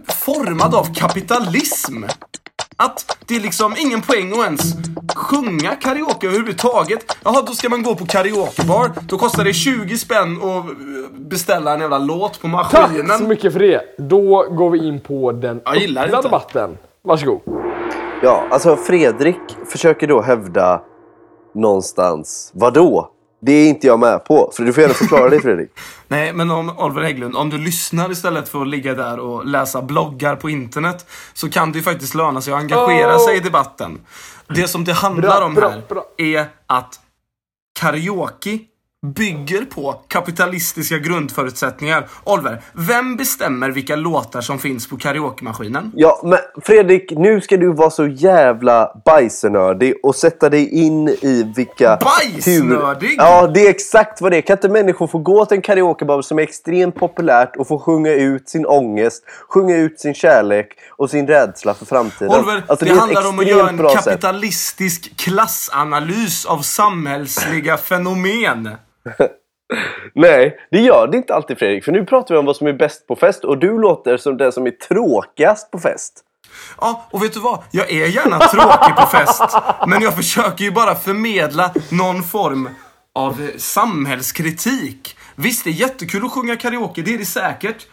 formad 0.09 0.75
av 0.75 0.95
kapitalism. 0.95 2.05
Att 2.81 3.19
det 3.27 3.37
är 3.37 3.41
liksom 3.41 3.75
ingen 3.79 4.01
poäng 4.03 4.33
att 4.33 4.45
ens 4.45 4.61
sjunga 5.15 5.71
karaoke 5.71 6.27
överhuvudtaget. 6.27 7.17
Jaha, 7.25 7.43
då 7.47 7.53
ska 7.53 7.69
man 7.69 7.83
gå 7.83 7.95
på 7.95 8.07
karaokebar. 8.07 8.91
Då 9.09 9.19
kostar 9.19 9.45
det 9.45 9.53
20 9.53 9.99
spänn 9.99 10.39
att 10.43 10.65
beställa 11.19 11.75
en 11.75 11.81
jävla 11.81 11.99
låt 11.99 12.41
på 12.41 12.49
Tack 12.49 12.73
maskinen. 12.73 13.19
så 13.19 13.25
mycket 13.25 13.53
för 13.53 13.61
det. 13.61 13.81
Då 13.99 14.43
går 14.51 14.71
vi 14.71 14.87
in 14.89 15.01
på 15.01 15.33
den 15.33 15.61
öppna 15.67 16.23
debatten. 16.23 16.79
Varsågod. 17.05 17.41
Ja, 18.23 18.45
alltså 18.51 18.77
Fredrik 18.77 19.41
försöker 19.67 20.07
då 20.07 20.21
hävda 20.21 20.83
någonstans. 21.55 22.51
Vadå? 22.55 23.11
Det 23.41 23.53
är 23.53 23.69
inte 23.69 23.87
jag 23.87 23.99
med 23.99 24.25
på. 24.25 24.53
För 24.57 24.65
du 24.65 24.73
får 24.73 24.81
gärna 24.83 24.95
förklara 24.95 25.29
dig 25.29 25.41
Fredrik. 25.43 25.71
Nej, 26.09 26.33
men 26.33 26.51
om 26.51 26.79
Oliver 26.79 27.03
Hägglund, 27.03 27.37
om 27.37 27.51
du 27.51 27.59
lyssnar 27.59 28.11
istället 28.11 28.49
för 28.49 28.63
att 28.63 28.69
ligga 28.69 28.95
där 28.95 29.19
och 29.19 29.47
läsa 29.47 29.83
bloggar 29.83 30.37
på 30.37 30.51
internet 30.51 31.07
så 31.35 31.51
kan 31.51 31.73
det 31.73 31.79
ju 31.79 31.85
faktiskt 31.85 32.15
löna 32.15 32.41
sig 32.41 32.53
att 32.53 32.59
engagera 32.61 33.17
Oh. 33.17 33.27
sig 33.27 33.37
i 33.37 33.41
debatten. 33.41 34.01
Det 34.49 34.69
som 34.69 34.85
det 34.85 34.93
handlar 34.93 35.37
Bra, 35.39 35.47
om 35.47 35.55
bra, 35.55 35.69
här 35.69 35.83
bra. 35.89 36.05
är 36.17 36.47
att 36.67 37.01
karaoke 37.81 38.59
bygger 39.07 39.65
på 39.65 39.93
kapitalistiska 40.09 40.99
grundförutsättningar. 40.99 42.09
Oliver, 42.25 42.63
vem 42.73 43.17
bestämmer 43.17 43.71
vilka 43.71 43.97
låtar 43.97 44.41
som 44.41 44.59
finns 44.59 44.89
på 44.89 44.97
karaokemaskinen? 44.97 45.93
Ja, 45.95 46.21
men 46.25 46.39
Fredrik, 46.63 47.13
nu 47.17 47.41
ska 47.41 47.57
du 47.57 47.73
vara 47.73 47.91
så 47.91 48.07
jävla 48.07 48.93
bajsnördig 49.05 49.95
och 50.03 50.15
sätta 50.17 50.49
dig 50.49 50.71
in 50.87 51.09
i 51.09 51.53
vilka... 51.57 51.99
Bajsnördig? 52.01 53.15
Ja, 53.19 53.47
det 53.47 53.67
är 53.67 53.71
exakt 53.71 54.21
vad 54.21 54.33
det 54.33 54.37
är. 54.37 54.41
Kan 54.41 54.57
inte 54.57 54.69
människor 54.69 55.07
få 55.07 55.19
gå 55.19 55.47
till 55.47 55.57
en 55.57 55.63
karaokebar 55.63 56.23
som 56.23 56.39
är 56.39 56.43
extremt 56.43 56.95
populärt 56.95 57.57
och 57.57 57.69
få 57.69 57.79
sjunga 57.79 58.13
ut 58.13 58.49
sin 58.49 58.67
ångest, 58.67 59.25
sjunga 59.49 59.77
ut 59.77 60.01
sin 60.01 60.15
kärlek 60.15 60.69
och 60.97 61.11
sin 61.11 61.27
rädsla 61.27 61.75
för 61.75 61.87
framtiden? 61.87 62.31
Oliver, 62.35 62.63
Alltså, 62.67 62.85
det, 62.85 62.91
ett 62.91 62.99
handlar 62.99 63.29
om 63.29 63.39
att 63.39 63.47
göra 63.47 63.69
en 63.69 63.77
bra 63.77 63.89
sätt. 63.91 64.05
kapitalistisk 64.05 65.17
klassanalys 65.17 66.47
av 66.47 66.59
samhällsliga 66.59 67.77
fenomen. 67.77 68.71
Nej, 70.15 70.59
det 70.71 70.81
gör 70.81 71.09
det 71.09 71.17
inte 71.17 71.35
alltid 71.35 71.59
Fredrik. 71.59 71.85
För 71.85 71.93
nu 71.93 72.05
pratar 72.05 72.35
vi 72.35 72.39
om 72.39 72.47
vad 72.47 72.57
som 72.57 72.67
är 72.67 72.73
bäst 72.73 73.07
på 73.07 73.17
fest 73.17 73.45
och 73.45 73.59
du 73.59 73.79
låter 73.79 74.17
som 74.17 74.37
den 74.37 74.53
som 74.53 74.67
är 74.67 74.71
tråkigast 74.71 75.71
på 75.71 75.79
fest. 75.79 76.25
Ja, 76.81 77.09
och 77.11 77.23
vet 77.23 77.35
du 77.35 77.41
vad? 77.41 77.63
Jag 77.71 77.91
är 77.91 78.07
gärna 78.07 78.39
tråkig 78.39 78.97
på 78.97 79.07
fest. 79.07 79.43
Men 79.87 80.03
jag 80.03 80.17
försöker 80.17 80.65
ju 80.65 80.71
bara 80.71 80.95
förmedla 80.95 81.75
någon 81.91 82.23
form 82.23 82.69
av 83.15 83.51
samhällskritik. 83.57 85.17
Visst, 85.35 85.65
det 85.65 85.71
är 85.71 85.75
jättekul 85.75 86.25
att 86.25 86.33
sjunga 86.33 86.57
karaoke, 86.57 87.03
det 87.03 87.15
är 87.15 87.19
det 87.19 87.25
säkert. 87.25 87.87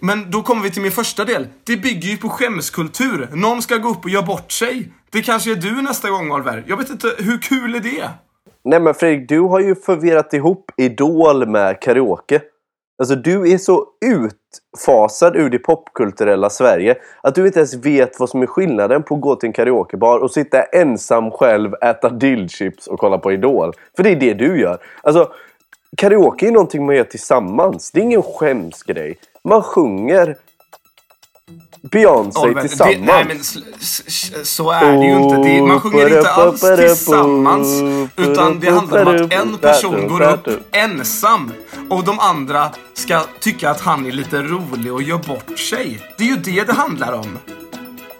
Men 0.00 0.30
då 0.30 0.42
kommer 0.42 0.62
vi 0.62 0.70
till 0.70 0.82
min 0.82 0.92
första 0.92 1.24
del. 1.24 1.46
Det 1.64 1.76
bygger 1.76 2.08
ju 2.08 2.16
på 2.16 2.28
skämskultur. 2.28 3.28
Någon 3.32 3.62
ska 3.62 3.76
gå 3.76 3.88
upp 3.88 4.04
och 4.04 4.10
göra 4.10 4.26
bort 4.26 4.52
sig. 4.52 4.92
Det 5.10 5.22
kanske 5.22 5.50
är 5.50 5.56
du 5.56 5.82
nästa 5.82 6.10
gång, 6.10 6.32
Oliver. 6.32 6.64
Jag 6.66 6.76
vet 6.76 6.90
inte, 6.90 7.14
hur 7.18 7.38
kul 7.38 7.74
är 7.74 7.80
det? 7.80 8.10
Nej 8.70 8.80
men 8.80 8.94
Fredrik, 8.94 9.28
du 9.28 9.40
har 9.40 9.60
ju 9.60 9.74
förvirrat 9.74 10.34
ihop 10.34 10.70
Idol 10.76 11.48
med 11.48 11.80
karaoke. 11.80 12.40
Alltså 12.98 13.14
du 13.14 13.52
är 13.52 13.58
så 13.58 13.86
utfasad 14.04 15.36
ur 15.36 15.50
det 15.50 15.58
popkulturella 15.58 16.50
Sverige 16.50 16.96
att 17.22 17.34
du 17.34 17.46
inte 17.46 17.58
ens 17.58 17.74
vet 17.74 18.20
vad 18.20 18.28
som 18.28 18.42
är 18.42 18.46
skillnaden 18.46 19.02
på 19.02 19.14
att 19.14 19.20
gå 19.20 19.36
till 19.36 19.46
en 19.46 19.52
karaokebar 19.52 20.18
och 20.18 20.30
sitta 20.30 20.62
ensam 20.62 21.30
själv, 21.30 21.74
äta 21.74 22.08
dillchips 22.08 22.86
och 22.86 22.98
kolla 22.98 23.18
på 23.18 23.32
Idol. 23.32 23.72
För 23.96 24.02
det 24.02 24.10
är 24.10 24.16
det 24.16 24.34
du 24.34 24.60
gör. 24.60 24.78
Alltså, 25.02 25.32
karaoke 25.96 26.46
är 26.46 26.52
någonting 26.52 26.86
man 26.86 26.96
gör 26.96 27.04
tillsammans. 27.04 27.90
Det 27.90 28.00
är 28.00 28.04
ingen 28.04 28.22
skämsgrej. 28.22 29.18
Man 29.44 29.62
sjunger 29.62 30.36
Beyoncé 31.82 32.40
Oliver, 32.40 32.60
tillsammans. 32.60 32.96
Det, 32.98 33.12
nej 33.12 33.24
men 33.28 34.44
så 34.44 34.70
är 34.70 34.96
det 34.96 35.04
ju 35.04 35.16
inte. 35.22 35.36
Det, 35.36 35.62
man 35.62 35.80
sjunger 35.80 36.16
inte 36.16 36.30
alls 36.30 36.60
tillsammans. 36.60 37.82
Utan 38.16 38.60
det 38.60 38.70
handlar 38.70 39.06
om 39.06 39.24
att 39.24 39.32
en 39.32 39.58
person 39.58 40.08
går 40.08 40.22
upp 40.22 40.48
ensam 40.72 41.52
och 41.90 42.04
de 42.04 42.18
andra 42.18 42.70
ska 42.94 43.20
tycka 43.40 43.70
att 43.70 43.80
han 43.80 44.06
är 44.06 44.12
lite 44.12 44.42
rolig 44.42 44.92
och 44.92 45.02
gör 45.02 45.18
bort 45.18 45.58
sig. 45.58 46.00
Det 46.18 46.24
är 46.24 46.28
ju 46.28 46.36
det 46.36 46.64
det 46.64 46.72
handlar 46.72 47.12
om. 47.12 47.38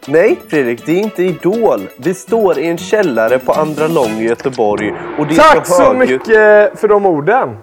Nej 0.06 0.40
Fredrik, 0.48 0.86
det 0.86 0.92
är 0.92 1.02
inte 1.02 1.22
Idol. 1.22 1.88
Vi 1.96 2.14
står 2.14 2.58
i 2.58 2.66
en 2.66 2.78
källare 2.78 3.38
på 3.38 3.52
Andra 3.52 3.88
Lång 3.88 4.10
i 4.10 4.24
Göteborg 4.24 4.94
och 5.18 5.26
det 5.26 5.34
är 5.34 5.38
Tack 5.38 5.66
så 5.66 5.74
så 5.74 5.92
mycket 5.92 6.80
för 6.80 6.88
de 6.88 7.06
orden! 7.06 7.56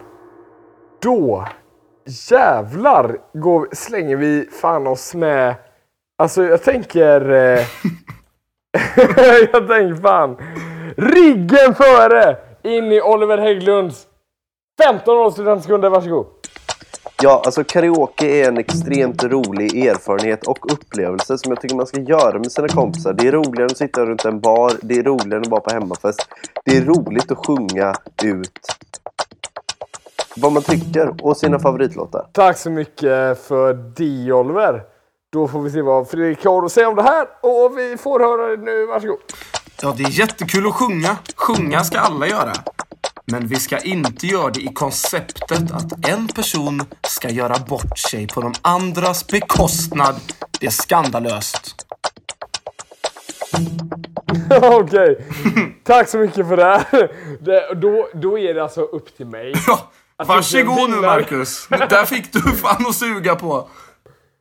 Då 1.01 1.47
jävlar 2.29 3.17
går, 3.33 3.67
slänger 3.71 4.15
vi 4.15 4.49
fan 4.61 4.87
oss 4.87 5.15
med... 5.15 5.55
Alltså 6.17 6.43
jag 6.43 6.63
tänker... 6.63 7.31
Eh, 7.31 7.59
jag 9.51 9.67
tänker 9.67 10.01
fan... 10.01 10.37
Riggen 10.97 11.75
före! 11.75 12.37
In 12.63 12.91
i 12.91 13.01
Oliver 13.01 13.37
Hägglunds 13.37 14.07
15 14.83 15.17
avslutande 15.17 15.89
varsågod. 15.89 16.25
Ja, 17.21 17.41
alltså 17.45 17.63
karaoke 17.63 18.25
är 18.25 18.47
en 18.47 18.57
extremt 18.57 19.23
rolig 19.23 19.85
erfarenhet 19.85 20.47
och 20.47 20.73
upplevelse 20.73 21.37
som 21.37 21.51
jag 21.51 21.61
tycker 21.61 21.75
man 21.75 21.87
ska 21.87 22.01
göra 22.01 22.39
med 22.39 22.51
sina 22.51 22.67
kompisar. 22.67 23.13
Det 23.13 23.27
är 23.27 23.31
roligare 23.31 23.65
att 23.65 23.77
sitta 23.77 24.05
runt 24.05 24.25
en 24.25 24.39
bar, 24.39 24.71
det 24.81 24.97
är 24.97 25.03
roligare 25.03 25.35
än 25.35 25.41
att 25.41 25.47
vara 25.47 25.61
på 25.61 25.73
hemmafest. 25.73 26.27
Det 26.65 26.77
är 26.77 26.81
roligt 26.81 27.31
att 27.31 27.47
sjunga 27.47 27.93
ut 28.23 28.59
vad 30.37 30.51
man 30.51 30.63
tycker 30.63 31.25
och 31.25 31.37
sina 31.37 31.59
favoritlåtar. 31.59 32.27
Tack 32.31 32.57
så 32.57 32.69
mycket 32.69 33.39
för 33.41 33.73
det 33.73 34.33
Oliver. 34.33 34.94
Då 35.35 35.47
får 35.47 35.61
vi 35.61 35.71
se 35.71 35.81
vad 35.81 36.09
Fredrik 36.09 36.45
har 36.45 36.65
att 36.65 36.71
säga 36.71 36.89
om 36.89 36.95
det 36.95 37.03
här 37.03 37.27
och 37.41 37.77
vi 37.77 37.97
får 37.97 38.19
höra 38.19 38.55
det 38.55 38.63
nu. 38.63 38.85
Varsågod. 38.85 39.17
Ja, 39.81 39.93
det 39.97 40.03
är 40.03 40.09
jättekul 40.09 40.67
att 40.67 40.73
sjunga. 40.73 41.17
Sjunga 41.35 41.83
ska 41.83 41.99
alla 41.99 42.27
göra. 42.27 42.53
Men 43.25 43.47
vi 43.47 43.55
ska 43.55 43.77
inte 43.77 44.27
göra 44.27 44.49
det 44.49 44.59
i 44.59 44.67
konceptet 44.73 45.71
att 45.71 46.07
en 46.09 46.27
person 46.27 46.83
ska 47.07 47.29
göra 47.29 47.55
bort 47.67 47.99
sig 47.99 48.27
på 48.27 48.41
de 48.41 48.53
andras 48.61 49.27
bekostnad. 49.27 50.15
Det 50.59 50.65
är 50.65 50.71
skandalöst. 50.71 51.75
Okej, 54.61 55.25
tack 55.83 56.09
så 56.09 56.17
mycket 56.17 56.47
för 56.47 56.57
det 56.57 56.63
här. 56.63 57.11
Det, 57.39 57.73
då, 57.75 58.07
då 58.13 58.39
är 58.39 58.53
det 58.53 58.63
alltså 58.63 58.81
upp 58.81 59.17
till 59.17 59.27
mig. 59.27 59.53
Ja, 59.67 59.91
varsågod 60.25 60.89
nu. 60.89 60.95
Marcus. 60.95 61.67
Där 61.69 62.05
fick 62.05 62.33
du 62.33 62.39
fan 62.39 62.85
att 62.87 62.95
suga 62.95 63.35
på. 63.35 63.69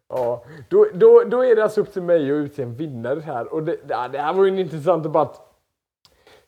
Ja, 0.08 0.44
då, 0.70 0.86
då, 0.94 1.22
då 1.26 1.44
är 1.44 1.56
det 1.56 1.62
alltså 1.62 1.80
upp 1.80 1.92
till 1.92 2.02
mig 2.02 2.30
att 2.30 2.34
utse 2.34 2.62
en 2.62 2.74
vinnare 2.74 3.20
här. 3.20 3.54
Och 3.54 3.62
det, 3.62 3.76
ja, 3.88 4.08
det 4.08 4.18
här 4.18 4.32
var 4.32 4.44
ju 4.44 4.50
en 4.50 4.58
intressant 4.58 5.02
debatt. 5.02 5.40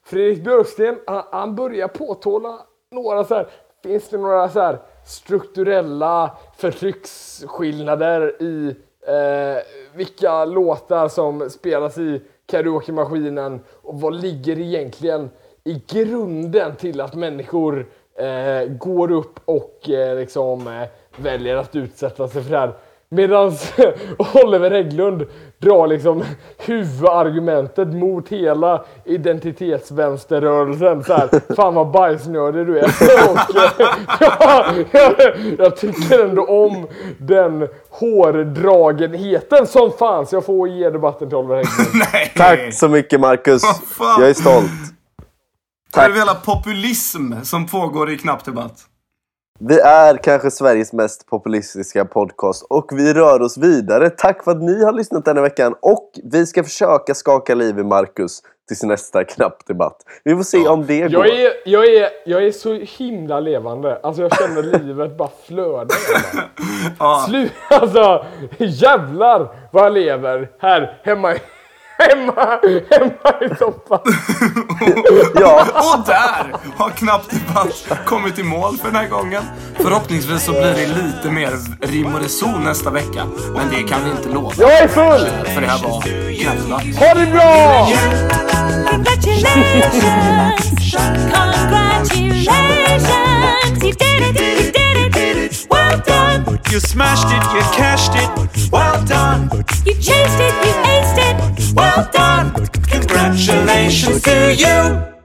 Fredrik 0.05 0.45
Björksten, 0.45 0.99
han, 1.07 1.23
han 1.31 1.55
börjar 1.55 1.89
påtala 1.89 2.59
några 2.91 3.25
så 3.25 3.35
här, 3.35 3.47
finns 3.83 4.09
det 4.09 4.19
några 4.19 4.49
så 4.49 4.61
här 4.61 4.79
strukturella 5.07 6.37
förtrycksskillnader 6.57 8.43
i 8.43 8.77
eh, 9.07 9.63
vilka 9.95 10.45
låtar 10.45 11.09
som 11.09 11.51
spelas 11.51 11.99
i 11.99 12.23
karaokemaskinen 12.47 13.61
och 13.83 14.01
vad 14.01 14.15
ligger 14.15 14.59
egentligen 14.59 15.31
i 15.65 15.83
grunden 15.89 16.77
till 16.77 17.01
att 17.01 17.15
människor 17.15 17.87
eh, 18.15 18.69
går 18.69 19.13
upp 19.13 19.41
och 19.45 19.91
eh, 19.91 20.17
liksom 20.17 20.67
eh, 20.67 20.89
väljer 21.17 21.57
att 21.57 21.77
utsätta 21.77 22.29
sig 22.29 22.43
för 22.43 22.51
det 22.51 22.59
här. 22.59 22.75
Medan 23.09 23.47
Oliver 24.45 24.71
Hägglund 24.71 25.25
drar 25.59 25.87
liksom 25.87 26.25
huvudargumentet 26.59 27.89
mot 27.89 28.29
hela 28.29 28.85
identitetsvänsterrörelsen. 29.05 31.05
Så 31.05 31.15
här, 31.15 31.55
Fan 31.55 31.75
vad 31.75 31.91
bajsnödig 31.91 32.67
du 32.67 32.79
är. 32.79 32.85
Och, 33.31 33.39
ja, 34.21 34.67
jag, 34.91 35.15
jag 35.59 35.77
tycker 35.77 36.25
ändå 36.25 36.45
om 36.45 36.87
den 37.19 37.69
hårdragenheten 37.91 39.67
som 39.67 39.93
fanns. 39.93 40.33
Jag 40.33 40.45
får 40.45 40.69
ge 40.69 40.91
debatten 40.91 41.29
till 41.29 41.37
Oliver 41.37 41.57
Hägglund. 41.57 42.05
Nej. 42.13 42.33
Tack 42.37 42.75
så 42.75 42.89
mycket 42.89 43.21
Marcus. 43.21 43.63
Jag 43.99 44.29
är 44.29 44.35
stolt. 44.35 44.71
Det 45.95 46.01
är 46.01 46.09
väl 46.09 46.19
hela 46.19 46.35
populism 46.35 47.33
som 47.43 47.67
pågår 47.67 48.11
i 48.11 48.19
knapp 48.19 48.45
debatt. 48.45 48.87
Vi 49.59 49.81
är 49.81 50.17
kanske 50.17 50.51
Sveriges 50.51 50.93
mest 50.93 51.27
populistiska 51.27 52.05
podcast 52.05 52.67
och 52.71 52.91
vi 52.93 53.15
rör 53.15 53.43
oss 53.43 53.59
vidare. 53.59 54.11
Tack 54.11 54.45
för 54.45 54.51
att 54.51 54.63
ni 54.63 54.85
har 54.85 54.93
lyssnat 54.93 55.25
denna 55.25 55.41
veckan 55.41 55.75
och 55.81 56.11
vi 56.25 56.47
ska 56.47 56.65
försöka 56.65 57.15
skaka 57.15 57.55
liv 57.55 57.79
i 57.79 57.85
Marcus 57.85 58.43
tills 58.69 58.83
nästa 58.83 59.25
knappdebatt. 59.25 59.97
Vi 60.25 60.37
får 60.37 60.43
se 60.43 60.69
om 60.69 60.87
det 60.87 61.01
går. 61.01 61.27
Jag 61.27 61.41
är, 61.41 61.53
jag, 61.65 61.87
är, 61.87 62.09
jag 62.27 62.47
är 62.47 62.53
så 62.53 62.73
himla 62.75 63.41
levande. 63.41 64.01
Alltså 64.03 64.23
jag 64.23 64.37
känner 64.37 64.63
livet 64.63 65.17
bara 65.17 65.31
flöda. 65.47 65.95
Slut, 67.29 67.53
alltså 67.71 68.25
jävlar 68.59 69.49
vad 69.73 69.85
jag 69.85 69.93
lever 69.93 70.51
här 70.59 71.01
hemma 71.03 71.35
i, 71.35 71.39
hemma, 71.99 72.59
hemma 72.91 73.41
i 73.41 73.49
soffan. 73.59 74.01
Ja, 75.41 75.67
Och 75.75 76.07
där 76.07 76.55
har 76.77 76.91
knappt 76.91 77.35
kommit 78.07 78.39
i 78.39 78.43
mål 78.43 78.77
för 78.79 78.87
den 78.87 78.97
här 78.97 79.09
gången. 79.09 79.43
Förhoppningsvis 79.77 80.45
så 80.45 80.53
blir 80.53 80.75
det 80.75 80.87
lite 80.87 81.31
mer 81.31 81.51
rim 81.87 82.15
och 82.15 82.21
reson 82.23 82.65
nästa 82.65 82.91
vecka. 82.91 83.27
Men 83.55 83.69
det 83.71 83.83
kan 83.89 84.05
vi 84.05 84.11
inte 84.11 84.29
lova. 84.29 84.53
Jag 84.59 84.73
är 84.79 84.89
full! 84.89 85.27
För 85.55 85.61
det 85.61 85.67
här 85.67 85.79
var 85.83 86.03
knappt 86.43 86.63
debatt. 86.63 86.83
Ha 86.99 87.15
det 87.15 87.27
bra! 87.33 87.89
Congratulations! 88.91 90.95
Congratulations! 91.35 93.09
You 93.85 93.93
did 93.93 94.23
it! 94.23 94.41
You 94.41 94.43
did 94.73 94.77
it! 94.77 94.86
Well 95.87 96.01
done! 96.01 96.59
You 96.73 96.81
smashed 96.81 97.29
it, 97.29 97.43
you 97.55 97.63
cashed 97.77 98.11
it. 98.17 98.73
Well 98.73 99.05
done, 99.05 99.49
You 99.87 99.95
chased 99.95 100.41
it! 100.41 100.55
You 100.65 100.75
aced 100.93 101.71
it! 101.71 101.75
well 101.77 102.09
done. 102.13 102.67
Congratulations 102.91 104.23
to 104.23 104.55
you. 104.55 105.16